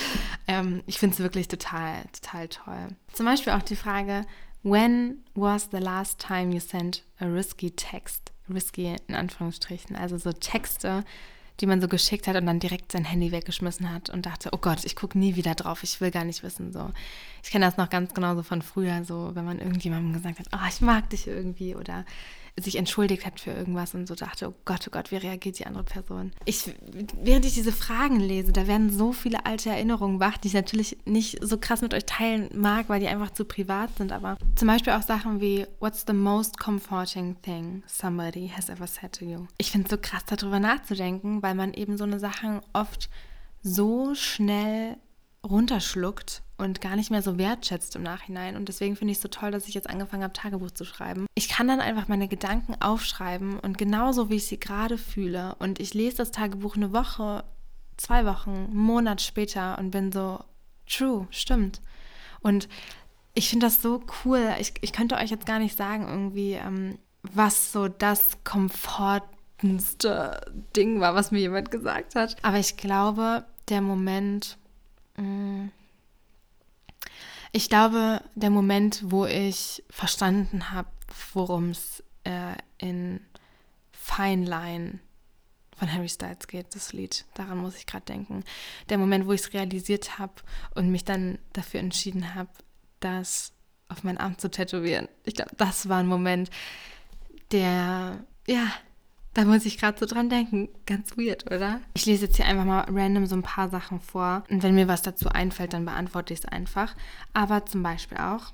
[0.46, 2.88] Ähm, ich finde es wirklich total, total toll.
[3.12, 4.26] Zum Beispiel auch die Frage,
[4.62, 8.32] when was the last time you sent a risky text?
[8.52, 9.96] risky in Anführungsstrichen.
[9.96, 11.04] Also so Texte,
[11.60, 14.58] die man so geschickt hat und dann direkt sein Handy weggeschmissen hat und dachte, oh
[14.58, 16.72] Gott, ich gucke nie wieder drauf, ich will gar nicht wissen.
[16.72, 16.90] So.
[17.42, 20.68] Ich kenne das noch ganz genauso von früher, so wenn man irgendjemandem gesagt hat, oh,
[20.68, 22.04] ich mag dich irgendwie oder
[22.60, 25.66] sich entschuldigt hat für irgendwas und so dachte, oh Gott, oh Gott, wie reagiert die
[25.66, 26.32] andere Person?
[26.44, 26.70] Ich,
[27.22, 30.98] während ich diese Fragen lese, da werden so viele alte Erinnerungen wach, die ich natürlich
[31.06, 34.12] nicht so krass mit euch teilen mag, weil die einfach zu privat sind.
[34.12, 39.12] Aber zum Beispiel auch Sachen wie, what's the most comforting thing somebody has ever said
[39.12, 39.46] to you?
[39.56, 43.08] Ich finde es so krass, darüber nachzudenken, weil man eben so eine Sachen oft
[43.62, 44.98] so schnell
[45.44, 48.56] runterschluckt und gar nicht mehr so wertschätzt im Nachhinein.
[48.56, 51.26] Und deswegen finde ich es so toll, dass ich jetzt angefangen habe, Tagebuch zu schreiben.
[51.34, 55.54] Ich kann dann einfach meine Gedanken aufschreiben und genauso, wie ich sie gerade fühle.
[55.58, 57.44] Und ich lese das Tagebuch eine Woche,
[57.96, 60.42] zwei Wochen, einen Monat später und bin so,
[60.88, 61.80] true, stimmt.
[62.40, 62.68] Und
[63.34, 64.54] ich finde das so cool.
[64.58, 70.40] Ich, ich könnte euch jetzt gar nicht sagen, irgendwie, ähm, was so das komfortendste
[70.76, 72.36] Ding war, was mir jemand gesagt hat.
[72.42, 74.58] Aber ich glaube, der Moment,
[75.16, 75.68] Mm.
[77.52, 80.88] Ich glaube, der Moment, wo ich verstanden habe,
[81.34, 83.20] worum es äh, in
[83.92, 85.00] Fine Line
[85.76, 88.44] von Harry Styles geht, das Lied, daran muss ich gerade denken.
[88.88, 90.34] Der Moment, wo ich es realisiert habe
[90.74, 92.50] und mich dann dafür entschieden habe,
[93.00, 93.52] das
[93.88, 95.08] auf meinen Arm zu tätowieren.
[95.24, 96.50] Ich glaube, das war ein Moment,
[97.50, 98.66] der, ja,
[99.34, 100.68] da muss ich gerade so dran denken.
[100.86, 101.80] Ganz weird, oder?
[101.94, 104.44] Ich lese jetzt hier einfach mal random so ein paar Sachen vor.
[104.50, 106.94] Und wenn mir was dazu einfällt, dann beantworte ich es einfach.
[107.32, 108.52] Aber zum Beispiel auch,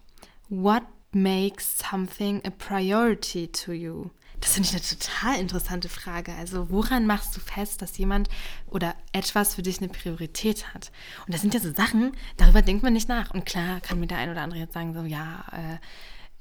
[0.48, 4.10] what makes something a priority to you?
[4.40, 6.32] Das finde ich eine total interessante Frage.
[6.34, 8.28] Also, woran machst du fest, dass jemand
[8.68, 10.92] oder etwas für dich eine Priorität hat?
[11.26, 13.34] Und das sind ja so Sachen, darüber denkt man nicht nach.
[13.34, 15.78] Und klar kann mir der ein oder andere jetzt sagen, so, ja, äh,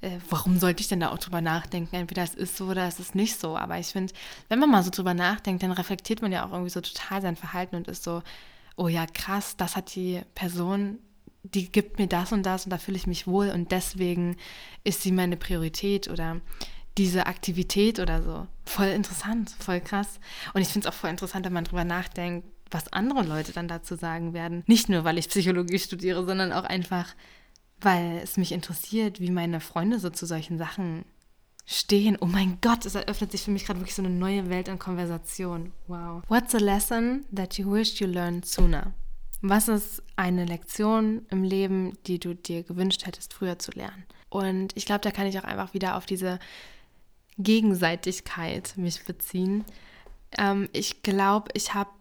[0.01, 1.95] äh, warum sollte ich denn da auch drüber nachdenken?
[1.95, 3.57] Entweder es ist so oder es ist nicht so.
[3.57, 4.13] Aber ich finde,
[4.49, 7.35] wenn man mal so drüber nachdenkt, dann reflektiert man ja auch irgendwie so total sein
[7.35, 8.21] Verhalten und ist so,
[8.75, 10.99] oh ja, krass, das hat die Person,
[11.43, 14.37] die gibt mir das und das und da fühle ich mich wohl und deswegen
[14.83, 16.41] ist sie meine Priorität oder
[16.97, 18.47] diese Aktivität oder so.
[18.65, 20.19] Voll interessant, voll krass.
[20.53, 23.67] Und ich finde es auch voll interessant, wenn man drüber nachdenkt, was andere Leute dann
[23.67, 24.63] dazu sagen werden.
[24.67, 27.15] Nicht nur, weil ich Psychologie studiere, sondern auch einfach,
[27.81, 31.05] weil es mich interessiert, wie meine Freunde so zu solchen Sachen
[31.65, 32.17] stehen.
[32.19, 34.79] Oh mein Gott, es eröffnet sich für mich gerade wirklich so eine neue Welt an
[34.79, 35.73] Konversation.
[35.87, 36.23] Wow.
[36.27, 38.93] What's a lesson that you wished you learned sooner?
[39.41, 44.05] Was ist eine Lektion im Leben, die du dir gewünscht hättest, früher zu lernen?
[44.29, 46.39] Und ich glaube, da kann ich auch einfach wieder auf diese
[47.37, 49.63] Gegenseitigkeit mich beziehen.
[50.37, 51.91] Ähm, ich glaube, ich habe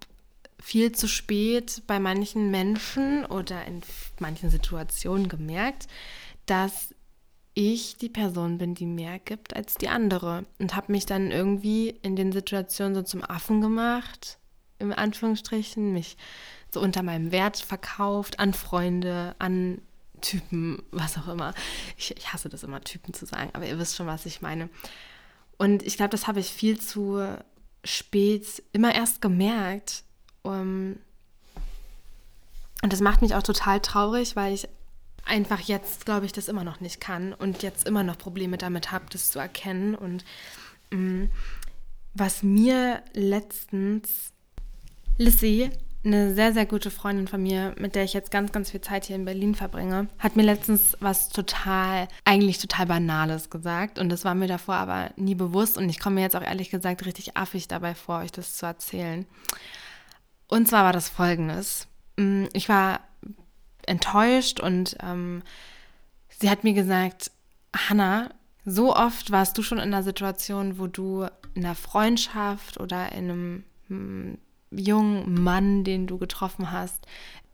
[0.61, 3.83] viel zu spät bei manchen Menschen oder in
[4.19, 5.87] manchen Situationen gemerkt,
[6.47, 6.95] dass
[7.55, 10.45] ich die Person bin, die mehr gibt als die andere.
[10.59, 14.39] Und habe mich dann irgendwie in den Situationen so zum Affen gemacht,
[14.79, 16.19] im Anführungsstrichen, mich
[16.71, 19.81] so unter meinem Wert verkauft, an Freunde, an
[20.21, 21.55] Typen, was auch immer.
[21.97, 24.69] Ich, ich hasse das immer, Typen zu sagen, aber ihr wisst schon, was ich meine.
[25.57, 27.39] Und ich glaube, das habe ich viel zu
[27.85, 30.05] spät immer erst gemerkt,
[30.47, 30.97] um,
[32.83, 34.69] und das macht mich auch total traurig, weil ich
[35.25, 38.93] einfach jetzt, glaube ich, das immer noch nicht kann und jetzt immer noch Probleme damit
[38.93, 39.95] habe, das zu erkennen.
[39.95, 40.25] Und
[40.93, 41.31] um, mm,
[42.15, 44.33] was mir letztens
[45.19, 45.71] Lissy,
[46.05, 49.07] eine sehr, sehr gute Freundin von mir, mit der ich jetzt ganz, ganz viel Zeit
[49.07, 53.99] hier in Berlin verbringe, hat mir letztens was total, eigentlich total Banales gesagt.
[53.99, 55.77] Und das war mir davor aber nie bewusst.
[55.77, 58.67] Und ich komme mir jetzt auch ehrlich gesagt richtig affig dabei vor, euch das zu
[58.67, 59.27] erzählen.
[60.49, 61.89] Und zwar war das folgendes.
[62.17, 63.01] Mm, ich war
[63.87, 65.43] enttäuscht und ähm,
[66.29, 67.31] sie hat mir gesagt,
[67.75, 68.31] Hannah,
[68.65, 73.31] so oft warst du schon in einer Situation, wo du in einer Freundschaft oder in
[73.31, 74.39] einem hm,
[74.71, 77.07] jungen Mann, den du getroffen hast,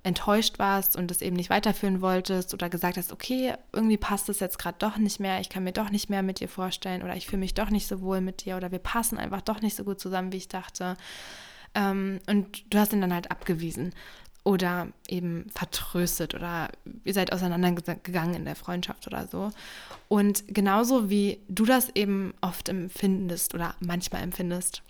[0.04, 4.40] enttäuscht warst und es eben nicht weiterführen wolltest oder gesagt hast, okay, irgendwie passt es
[4.40, 7.14] jetzt gerade doch nicht mehr, ich kann mir doch nicht mehr mit dir vorstellen oder
[7.14, 9.76] ich fühle mich doch nicht so wohl mit dir oder wir passen einfach doch nicht
[9.76, 10.96] so gut zusammen, wie ich dachte.
[11.74, 13.94] Ähm, und du hast ihn dann halt abgewiesen
[14.44, 16.70] oder eben vertröstet oder
[17.04, 19.50] ihr seid auseinandergegangen in der Freundschaft oder so.
[20.08, 24.82] Und genauso wie du das eben oft empfindest oder manchmal empfindest,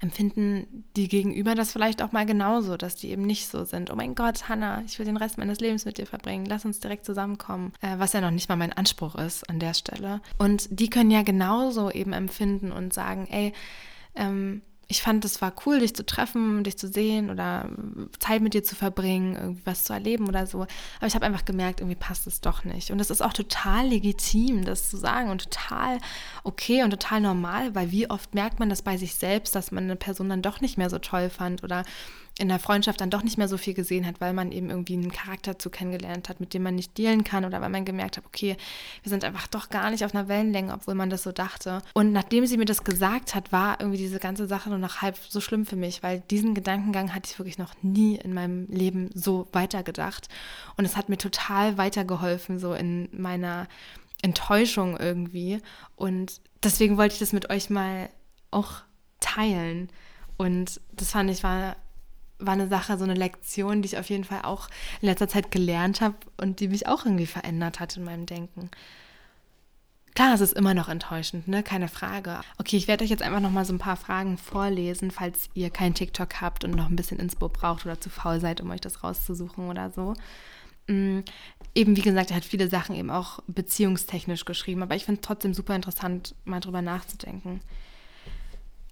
[0.00, 3.90] empfinden die Gegenüber das vielleicht auch mal genauso, dass die eben nicht so sind.
[3.90, 6.46] Oh mein Gott, Hannah, ich will den Rest meines Lebens mit dir verbringen.
[6.46, 7.72] Lass uns direkt zusammenkommen.
[7.82, 10.22] Äh, was ja noch nicht mal mein Anspruch ist an der Stelle.
[10.38, 13.52] Und die können ja genauso eben empfinden und sagen, ey,
[14.14, 17.68] ähm, ich fand, es war cool, dich zu treffen, dich zu sehen oder
[18.18, 20.62] Zeit mit dir zu verbringen, irgendwie was zu erleben oder so.
[20.98, 22.90] Aber ich habe einfach gemerkt, irgendwie passt es doch nicht.
[22.90, 25.98] Und das ist auch total legitim, das zu sagen und total
[26.42, 29.84] okay und total normal, weil wie oft merkt man das bei sich selbst, dass man
[29.84, 31.84] eine Person dann doch nicht mehr so toll fand oder
[32.40, 34.94] in der Freundschaft dann doch nicht mehr so viel gesehen hat, weil man eben irgendwie
[34.94, 38.16] einen Charakter zu kennengelernt hat, mit dem man nicht dealen kann oder weil man gemerkt
[38.16, 38.56] hat, okay,
[39.02, 41.82] wir sind einfach doch gar nicht auf einer Wellenlänge, obwohl man das so dachte.
[41.92, 45.18] Und nachdem sie mir das gesagt hat, war irgendwie diese ganze Sache nur noch halb
[45.28, 49.10] so schlimm für mich, weil diesen Gedankengang hatte ich wirklich noch nie in meinem Leben
[49.12, 50.28] so weitergedacht.
[50.78, 53.68] Und es hat mir total weitergeholfen, so in meiner
[54.22, 55.60] Enttäuschung irgendwie.
[55.94, 58.08] Und deswegen wollte ich das mit euch mal
[58.50, 58.76] auch
[59.20, 59.90] teilen.
[60.38, 61.76] Und das fand ich war
[62.40, 64.68] war eine Sache, so eine Lektion, die ich auf jeden Fall auch
[65.00, 68.70] in letzter Zeit gelernt habe und die mich auch irgendwie verändert hat in meinem Denken.
[70.14, 71.62] Klar, es ist immer noch enttäuschend, ne?
[71.62, 72.40] Keine Frage.
[72.58, 75.70] Okay, ich werde euch jetzt einfach noch mal so ein paar Fragen vorlesen, falls ihr
[75.70, 78.80] keinen TikTok habt und noch ein bisschen Inspo braucht oder zu faul seid, um euch
[78.80, 80.14] das rauszusuchen oder so.
[80.88, 81.24] Mhm.
[81.74, 85.26] Eben, wie gesagt, er hat viele Sachen eben auch beziehungstechnisch geschrieben, aber ich finde es
[85.26, 87.60] trotzdem super interessant, mal drüber nachzudenken.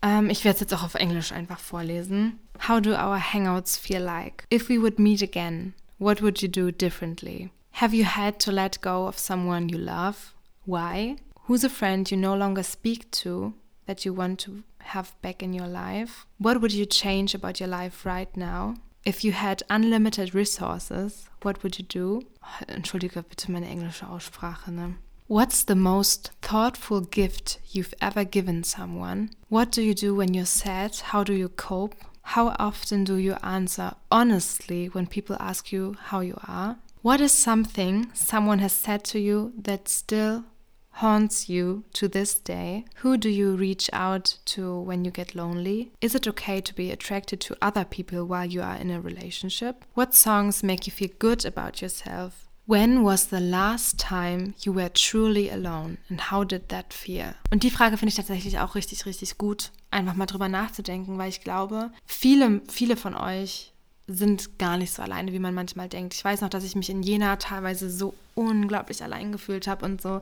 [0.02, 2.38] Ähm, ich werde es jetzt auch auf Englisch einfach vorlesen.
[2.68, 4.44] How do our hangouts feel like?
[4.52, 7.50] If we would meet again, what would you do differently?
[7.72, 10.34] Have you had to let go of someone you love?
[10.66, 11.16] Why?
[11.46, 13.54] Who's a friend you no longer speak to
[13.86, 16.26] that you want to have back in your life?
[16.38, 18.74] What would you change about your life right now?
[19.04, 22.22] If you had unlimited resources, what would you do?
[22.66, 24.96] Entschuldige bitte meine englische Aussprache, ne?
[25.28, 29.28] What's the most thoughtful gift you've ever given someone?
[29.50, 30.96] What do you do when you're sad?
[30.96, 31.94] How do you cope?
[32.22, 36.78] How often do you answer honestly when people ask you how you are?
[37.02, 40.46] What is something someone has said to you that still
[40.92, 42.86] haunts you to this day?
[43.02, 45.92] Who do you reach out to when you get lonely?
[46.00, 49.84] Is it okay to be attracted to other people while you are in a relationship?
[49.92, 52.47] What songs make you feel good about yourself?
[52.68, 57.34] When was the last time you were truly alone and how did that feel?
[57.50, 61.30] Und die Frage finde ich tatsächlich auch richtig, richtig gut, einfach mal drüber nachzudenken, weil
[61.30, 63.72] ich glaube, viele, viele von euch
[64.06, 66.12] sind gar nicht so alleine, wie man manchmal denkt.
[66.12, 70.02] Ich weiß noch, dass ich mich in Jena teilweise so unglaublich allein gefühlt habe und
[70.02, 70.20] so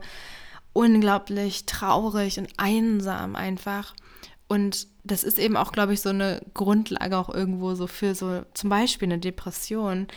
[0.71, 3.93] unglaublich traurig und einsam einfach.
[4.47, 8.43] Und das ist eben auch, glaube ich, so eine Grundlage auch irgendwo so für so
[8.53, 10.07] zum Beispiel eine Depression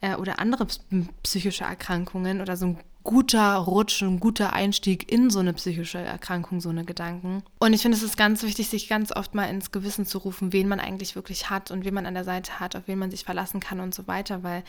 [0.00, 0.66] äh, oder andere
[1.22, 6.60] psychische Erkrankungen oder so ein guter Rutsch, ein guter Einstieg in so eine psychische Erkrankung,
[6.60, 7.42] so eine Gedanken.
[7.58, 10.52] Und ich finde, es ist ganz wichtig, sich ganz oft mal ins Gewissen zu rufen,
[10.52, 13.10] wen man eigentlich wirklich hat und wen man an der Seite hat, auf wen man
[13.10, 14.62] sich verlassen kann und so weiter, weil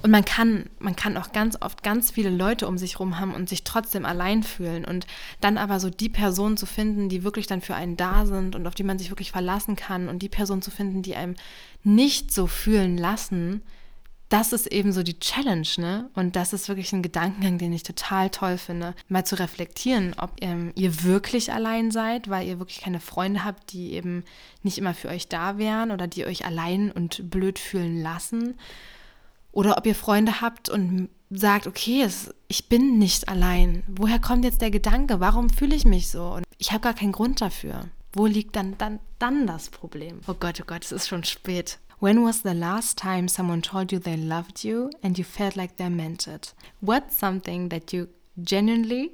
[0.00, 3.34] und man kann, man kann auch ganz oft ganz viele Leute um sich rum haben
[3.34, 5.06] und sich trotzdem allein fühlen und
[5.42, 8.66] dann aber so die Person zu finden, die wirklich dann für einen da sind und
[8.66, 11.34] auf die man sich wirklich verlassen kann und die Person zu finden, die einem
[11.84, 13.60] nicht so fühlen lassen,
[14.32, 16.10] das ist eben so die Challenge, ne?
[16.14, 20.32] Und das ist wirklich ein Gedankengang, den ich total toll finde, mal zu reflektieren, ob
[20.40, 24.24] ähm, ihr wirklich allein seid, weil ihr wirklich keine Freunde habt, die eben
[24.62, 28.54] nicht immer für euch da wären oder die euch allein und blöd fühlen lassen.
[29.52, 33.82] Oder ob ihr Freunde habt und sagt, okay, es, ich bin nicht allein.
[33.86, 35.20] Woher kommt jetzt der Gedanke?
[35.20, 36.24] Warum fühle ich mich so?
[36.24, 37.84] Und ich habe gar keinen Grund dafür.
[38.14, 40.20] Wo liegt dann, dann, dann das Problem?
[40.26, 41.78] Oh Gott, oh Gott, es ist schon spät.
[42.02, 45.76] When was the last time someone told you they loved you and you felt like
[45.76, 46.52] they meant it?
[46.80, 48.08] What's something that you
[48.42, 49.12] genuinely,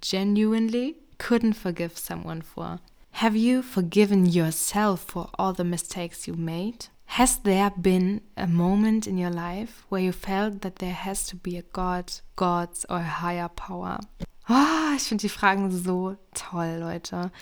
[0.00, 2.80] genuinely couldn't forgive someone for?
[3.22, 6.88] Have you forgiven yourself for all the mistakes you made?
[7.04, 11.36] Has there been a moment in your life where you felt that there has to
[11.36, 14.00] be a God, gods or a higher power?
[14.48, 17.32] Oh, ich finde die Fragen so toll, Leute.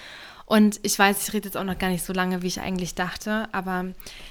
[0.46, 2.94] Und ich weiß, ich rede jetzt auch noch gar nicht so lange, wie ich eigentlich
[2.94, 3.86] dachte, aber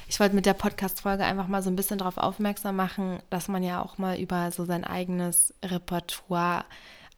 [0.08, 3.64] ich wollte mit der Podcast-Folge einfach mal so ein bisschen darauf aufmerksam machen, dass man
[3.64, 6.66] ja auch mal über so sein eigenes Repertoire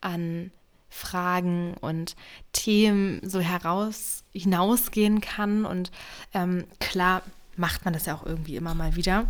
[0.02, 0.52] an
[0.90, 2.16] Fragen und
[2.54, 5.66] Themen so heraus hinausgehen kann.
[5.66, 5.92] Und
[6.34, 7.22] ähm, klar
[7.58, 9.28] macht man das ja auch irgendwie immer mal wieder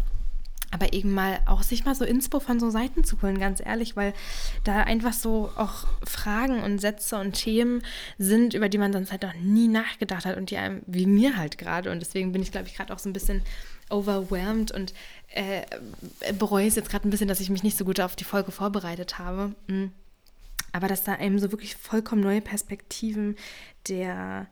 [0.75, 3.95] aber eben mal auch sich mal so Inspo von so Seiten zu holen, ganz ehrlich,
[3.95, 4.13] weil
[4.65, 7.81] da einfach so auch Fragen und Sätze und Themen
[8.17, 11.38] sind, über die man sonst halt noch nie nachgedacht hat und die einem, wie mir
[11.38, 13.41] halt gerade, und deswegen bin ich, glaube ich, gerade auch so ein bisschen
[13.89, 14.93] overwhelmed und
[15.30, 15.61] äh,
[16.38, 18.51] bereue es jetzt gerade ein bisschen, dass ich mich nicht so gut auf die Folge
[18.51, 19.55] vorbereitet habe.
[19.67, 19.93] Mhm.
[20.73, 23.38] Aber dass da einem so wirklich vollkommen neue Perspektiven
[23.88, 24.47] der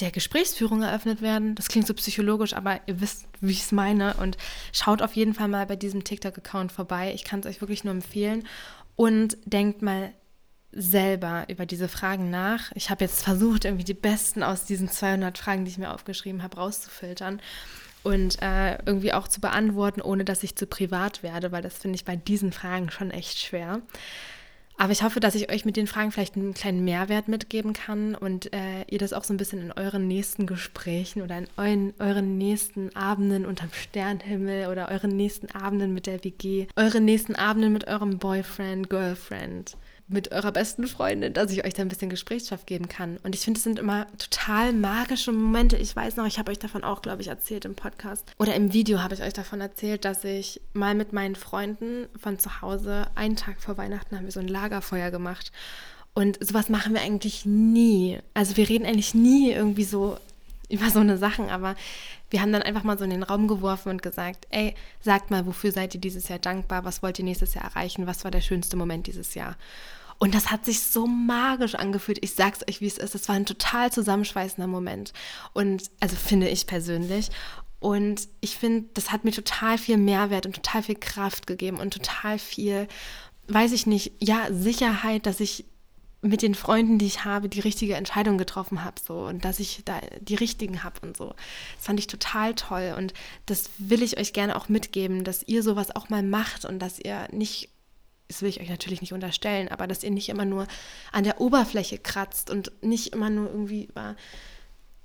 [0.00, 1.54] der Gesprächsführung eröffnet werden.
[1.54, 4.14] Das klingt so psychologisch, aber ihr wisst, wie ich es meine.
[4.14, 4.36] Und
[4.72, 7.12] schaut auf jeden Fall mal bei diesem TikTok-Account vorbei.
[7.14, 8.46] Ich kann es euch wirklich nur empfehlen.
[8.96, 10.12] Und denkt mal
[10.72, 12.72] selber über diese Fragen nach.
[12.74, 16.42] Ich habe jetzt versucht, irgendwie die besten aus diesen 200 Fragen, die ich mir aufgeschrieben
[16.42, 17.40] habe, rauszufiltern
[18.02, 21.96] und äh, irgendwie auch zu beantworten, ohne dass ich zu privat werde, weil das finde
[21.96, 23.80] ich bei diesen Fragen schon echt schwer.
[24.80, 28.14] Aber ich hoffe, dass ich euch mit den Fragen vielleicht einen kleinen Mehrwert mitgeben kann
[28.14, 31.94] und äh, ihr das auch so ein bisschen in euren nächsten Gesprächen oder in euren,
[31.98, 37.72] euren nächsten Abenden unterm Sternhimmel oder euren nächsten Abenden mit der WG, euren nächsten Abenden
[37.72, 39.76] mit eurem Boyfriend, Girlfriend
[40.08, 43.18] mit eurer besten Freundin, dass ich euch da ein bisschen Gesprächsstoff geben kann.
[43.22, 45.76] Und ich finde, es sind immer total magische Momente.
[45.76, 48.24] Ich weiß noch, ich habe euch davon auch, glaube ich, erzählt im Podcast.
[48.38, 52.38] Oder im Video habe ich euch davon erzählt, dass ich mal mit meinen Freunden von
[52.38, 55.52] zu Hause, einen Tag vor Weihnachten, haben wir so ein Lagerfeuer gemacht.
[56.14, 58.18] Und sowas machen wir eigentlich nie.
[58.32, 60.16] Also wir reden eigentlich nie irgendwie so
[60.70, 61.76] über so eine Sachen, aber
[62.30, 65.46] wir haben dann einfach mal so in den Raum geworfen und gesagt, ey, sagt mal,
[65.46, 66.84] wofür seid ihr dieses Jahr dankbar?
[66.84, 68.06] Was wollt ihr nächstes Jahr erreichen?
[68.06, 69.56] Was war der schönste Moment dieses Jahr?
[70.18, 72.18] Und das hat sich so magisch angefühlt.
[72.22, 73.14] Ich sag's euch, wie es ist.
[73.14, 75.12] Es war ein total zusammenschweißender Moment.
[75.52, 77.30] Und also finde ich persönlich.
[77.80, 81.92] Und ich finde, das hat mir total viel Mehrwert und total viel Kraft gegeben und
[81.92, 82.88] total viel,
[83.46, 85.64] weiß ich nicht, ja, Sicherheit, dass ich
[86.20, 89.82] mit den Freunden, die ich habe, die richtige Entscheidung getroffen habe, so und dass ich
[89.84, 91.28] da die richtigen habe und so.
[91.28, 93.14] Das fand ich total toll und
[93.46, 96.98] das will ich euch gerne auch mitgeben, dass ihr sowas auch mal macht und dass
[96.98, 97.70] ihr nicht
[98.28, 100.66] das will ich euch natürlich nicht unterstellen, aber dass ihr nicht immer nur
[101.12, 104.16] an der Oberfläche kratzt und nicht immer nur irgendwie über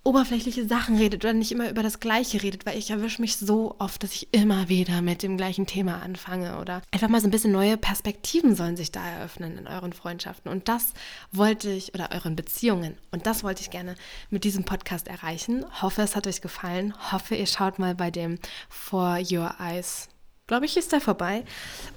[0.06, 3.76] oberflächliche Sachen redet oder nicht immer über das Gleiche redet, weil ich erwische mich so
[3.80, 7.32] oft, dass ich immer wieder mit dem gleichen Thema anfange oder einfach mal so ein
[7.32, 10.94] bisschen neue Perspektiven sollen sich da eröffnen in euren Freundschaften und das
[11.32, 13.96] wollte ich oder euren Beziehungen und das wollte ich gerne
[14.30, 15.66] mit diesem Podcast erreichen.
[15.82, 16.94] Hoffe, es hat euch gefallen.
[17.14, 20.10] Hoffe, ihr schaut mal bei dem For Your Eyes
[20.48, 21.44] glaube ich, ist da vorbei.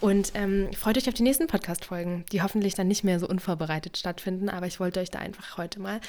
[0.00, 3.96] Und ähm, freut euch auf die nächsten Podcast-Folgen, die hoffentlich dann nicht mehr so unvorbereitet
[3.96, 4.48] stattfinden.
[4.48, 6.00] Aber ich wollte euch da einfach heute mal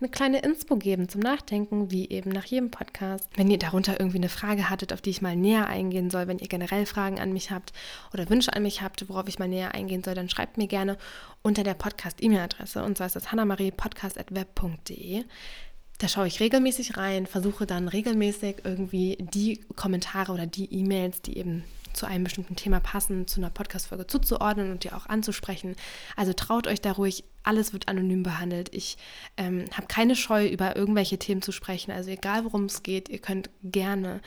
[0.00, 3.28] eine kleine Inspo geben zum Nachdenken, wie eben nach jedem Podcast.
[3.36, 6.38] Wenn ihr darunter irgendwie eine Frage hattet, auf die ich mal näher eingehen soll, wenn
[6.38, 7.72] ihr generell Fragen an mich habt
[8.12, 10.98] oder Wünsche an mich habt, worauf ich mal näher eingehen soll, dann schreibt mir gerne
[11.42, 12.82] unter der Podcast-E-Mail-Adresse.
[12.82, 15.24] Und zwar ist das hannamariepodcast.web.de.
[15.98, 21.38] Da schaue ich regelmäßig rein, versuche dann regelmäßig irgendwie die Kommentare oder die E-Mails, die
[21.38, 21.64] eben
[21.96, 25.76] zu einem bestimmten Thema passen, zu einer Podcast-Folge zuzuordnen und dir auch anzusprechen.
[26.14, 28.74] Also traut euch da ruhig, alles wird anonym behandelt.
[28.74, 28.98] Ich
[29.36, 31.90] ähm, habe keine Scheu, über irgendwelche Themen zu sprechen.
[31.90, 34.20] Also egal worum es geht, ihr könnt gerne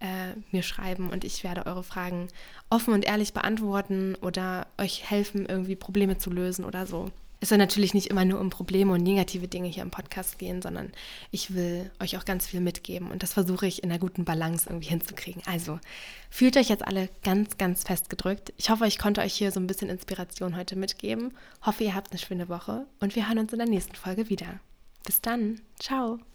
[0.00, 2.28] äh, mir schreiben und ich werde eure Fragen
[2.70, 7.10] offen und ehrlich beantworten oder euch helfen, irgendwie Probleme zu lösen oder so
[7.40, 10.60] es soll natürlich nicht immer nur um Probleme und negative Dinge hier im Podcast gehen,
[10.60, 10.92] sondern
[11.30, 14.68] ich will euch auch ganz viel mitgeben und das versuche ich in einer guten Balance
[14.68, 15.42] irgendwie hinzukriegen.
[15.46, 15.80] Also
[16.28, 18.52] fühlt euch jetzt alle ganz, ganz fest gedrückt.
[18.58, 21.32] Ich hoffe, ich konnte euch hier so ein bisschen Inspiration heute mitgeben.
[21.62, 24.60] Hoffe, ihr habt eine schöne Woche und wir hören uns in der nächsten Folge wieder.
[25.04, 25.62] Bis dann.
[25.78, 26.20] Ciao.